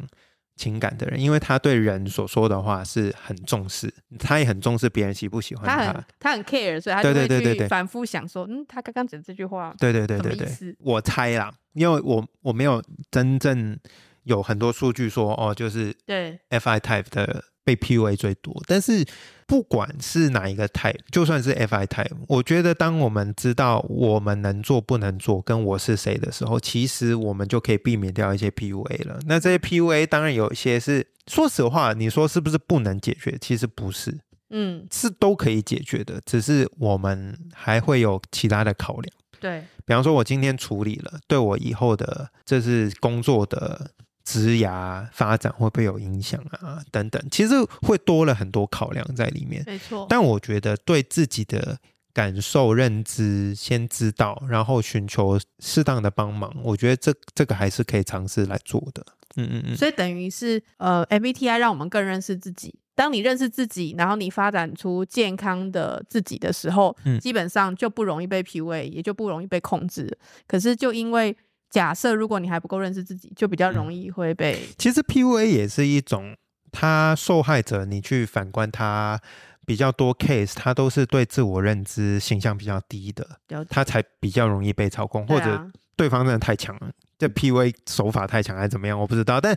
[0.56, 5.94] 情感的人，因为他对人所说的话是很重视，他也很重视别人喜不喜欢他他。
[5.94, 13.78] 很他很 care，所以他对就会去反复想说，嗯，他刚刚讲这句话，对对对对对我猜啦，因为我我没有真正
[14.24, 19.06] 有很多数据说哦，就是对 FI type 的被 PUA 最多，但是
[19.46, 29.20] 不管是哪一个 type，就算是 FI type，我觉得当我们知道我们能做不能做，跟我是谁的时候，其实我们就可以避免掉一些 PUA 了。
[29.26, 33.38] 那这些 PUA 当然有一些是，说实话，你说是不是不能解决？
[33.40, 34.18] 其实不是，
[34.50, 39.14] 嗯，是都可以解决的，只是我们还会有其他的考量。
[39.40, 43.92] 对，比方说，我今天处理了，对我以后的这是工作的
[44.24, 46.82] 职涯发展会不会有影响啊？
[46.92, 49.64] 等等，其实会多了很多考量在里面。
[49.66, 51.78] 没错，但我觉得对自己的
[52.14, 59.06] 感受认知先知道，然后寻求适当的帮忙，我觉得这这个还是可以尝试来做的。
[59.36, 62.80] 嗯嗯嗯，所以等于是呃，MBTI 让我们更认识自己。
[62.98, 70.18] 当你认识自己，然后你发展出健康的自己的时候，嗯基本上就不容易被 PUA，也就不容易被控制。
[70.48, 71.38] 可是就因为
[71.70, 76.36] 假设如果你还不够认识自己，就比较容易会被其实 PUA 也是一种，
[76.72, 79.22] 他受害者你去反观他
[79.64, 83.28] 比较多 case，他都是对自我认知形象比较低的，
[83.70, 86.90] 他才比较容易被操控，或者对方真的太强了，
[87.20, 89.40] 这 PUA 手法太强还是怎么样，我不知道。
[89.40, 89.56] 但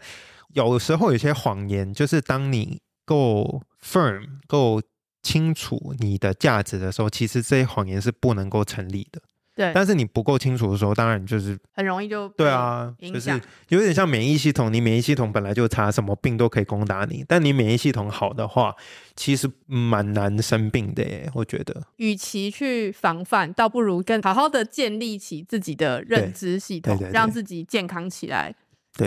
[0.52, 4.80] 有时候有些谎言，就是当你够 firm、够
[5.20, 9.20] 清楚你的价值的时候，其实这些谎言是不能够成立的。
[9.56, 18.74] 对，但是你不够清楚的时候，当然就是很容易就被对啊，就是影响有点像免疫系统，你免疫系统本来就差，什么病都可以攻打你，但你免疫系统好的话，
[19.16, 21.82] 其实蛮难生病的耶，我觉得。
[21.96, 28.54] 与其去防范，倒不如更好好的建立起自己的认知系统，对对对让自己健康起来，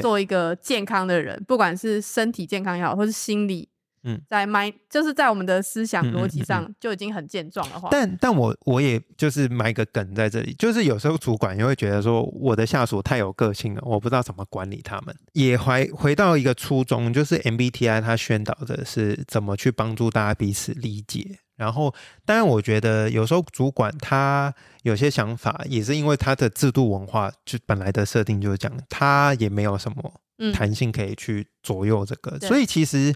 [0.02, 3.70] 做一个健康的人，不管是身体健康也好，或是心理，
[4.04, 15.16] 嗯，在 mind 就是在我们的思想逻辑嗯上就已经很健壮的话，但但我我也就是埋个梗在这里，就是有时候主管也会觉得说我的下属太有个性了，我不知道怎么管理他们。
[15.34, 21.40] 也回回到一个初衷，就是 MBTI 它宣导的是怎么去帮助大家彼此理解。
[21.56, 21.94] 然后，
[22.26, 32.50] 当然，我觉得有时候主管他有些想法，也是因为他的制度文化就本来的设定就是这样，他也没有什么嗯，弹性可以去左右这个，对。
[32.50, 33.14] 所以其实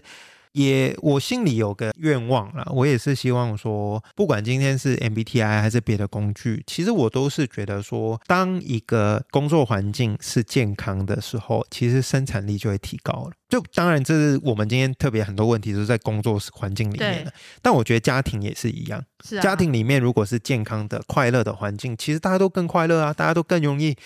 [0.52, 13.32] 也我心里有个愿望啦，我也是希望说，不管今天是 MBTI 还是别的工具，其实我都是觉得说，当一个工作环境是健康的时候，其实生产力就会提高了。
[13.48, 17.32] 就当然，这是我们今天特别很多问题都是在工作环境里面的，
[17.62, 19.02] 但我觉得家庭也是一样。
[19.24, 23.96] 是啊，家庭里面如果是健康的、快乐的环境，其实大家都更快乐啊，大家都更容易、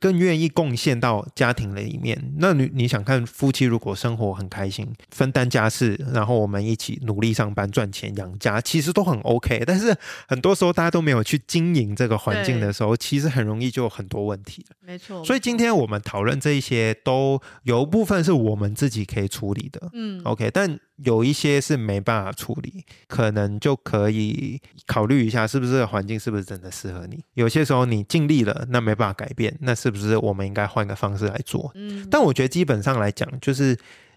[0.00, 2.34] 更愿意贡献到家庭里面。
[2.38, 9.62] 那你你想看夫妻如果生活很开心，分担家事，然后我们一起努力上班赚钱养家，其实都很 OK。
[9.66, 9.94] 但是
[10.26, 14.76] 很多时候大家都没有去经营这个环境的时候，其实很容易就有很多问题了。
[14.80, 19.90] 没错，所以今天我们讨论这一些，都有一部分是我们自己可以处理的。
[19.92, 27.22] 嗯 OK，但有一些是没办法处理，可能就可以考虑一下，是不是这个环境是不是真的适合你。
[27.34, 31.72] 有些时候你尽力了，那没办法改变，那是不是我们应该换个方式来做？
[31.74, 33.76] 嗯，但我觉得基本上来讲，就是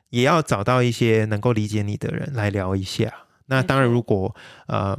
[0.09, 3.11] 也要找到一些能够理解你的人来聊一下。
[3.47, 4.35] 那当然，如果
[4.67, 4.97] 呃，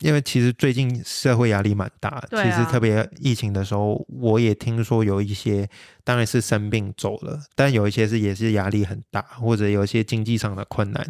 [0.00, 5.68] 因为其实最近社会压力蛮大，其实特别疫情的时候，我也听说有一些
[6.04, 11.02] 当然是生病走了，但有一些是也是压力很大，或者有一些经济上的困难，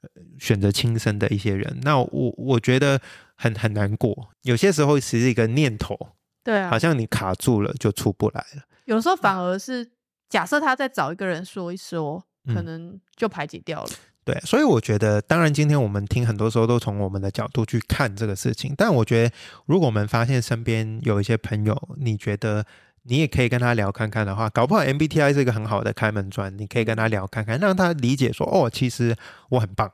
[0.00, 1.78] 呃选择轻生的一些人。
[1.82, 3.00] 那我我觉得
[3.36, 5.96] 很很难过，有些时候其实一个念头，
[6.42, 8.62] 对啊好，像你卡住了就出不来了。
[8.86, 9.88] 有时候反而是
[10.28, 13.90] 假设他再找一个人说一说，可嗯能就排解掉了。
[14.24, 19.34] 对，所以我觉得，当然今天我们听很多时候都从我们的角度去看这个事情，但我觉得，
[19.66, 22.64] 如果我们发现身边有一些朋友，你觉得
[23.02, 29.16] 你也可以跟他聊看看的话，搞不好 MBTI 是一个很好的开门砖，你可以跟他聊看看，让他理解说，哦，其实
[29.48, 29.90] 我很棒，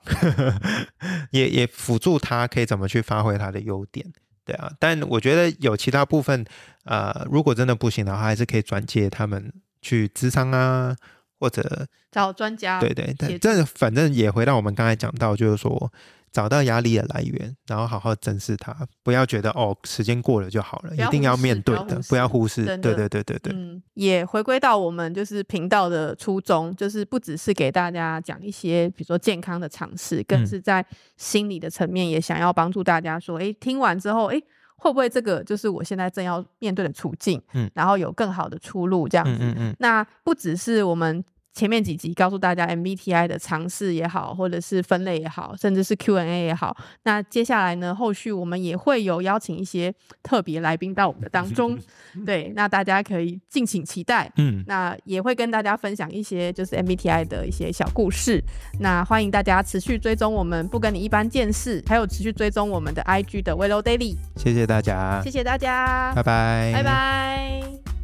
[1.32, 4.04] 也也辅助他可以怎么去发挥他的优点。
[4.44, 6.44] 对啊，但我觉得有其他部分，
[6.84, 10.94] 呃，如果真的不行的话，还是可以转介他们去咨商啊，
[11.38, 15.92] 或者找专家，对对对，这反正也回到我们刚才讲到，就是说
[16.30, 22.64] 找到压力的来源，然后好好正视它，不要觉得哦时间过了就好了，一定要面对的，不要忽视。
[22.64, 30.84] 对对对对对，嗯，也回归到我们就是频道的初衷，就是不只是给大家讲一些比如说健康的尝试，更嗯是在
[31.16, 34.42] 心理的层面也想要帮助大家说，哎，听完之后，诶，
[34.78, 39.32] 会不会这个就是我现在正要面对的处境，嗯然后有更好的出路这样子。
[39.40, 41.22] 嗯嗯嗯，那不只是我们
[41.58, 49.92] 前面几集告诉大家 MBTI 的尝试也好，或者是分类也好，甚至是 Q&A 也好，那接下来呢，后续我们也会有邀请一些
[50.22, 51.76] 特别来宾到我们的当中，
[52.24, 54.30] 对，那大家可以敬请期待。
[54.36, 58.40] 嗯，那也会跟大家分享一些就是 MBTI 的一些小故事。
[58.78, 64.14] 那欢迎大家持续追踪我们不跟你一般见识，还有持续追踪我们的 IG 的 Willow Daily。
[64.36, 67.97] 谢谢大家谢，谢大家，拜拜，拜拜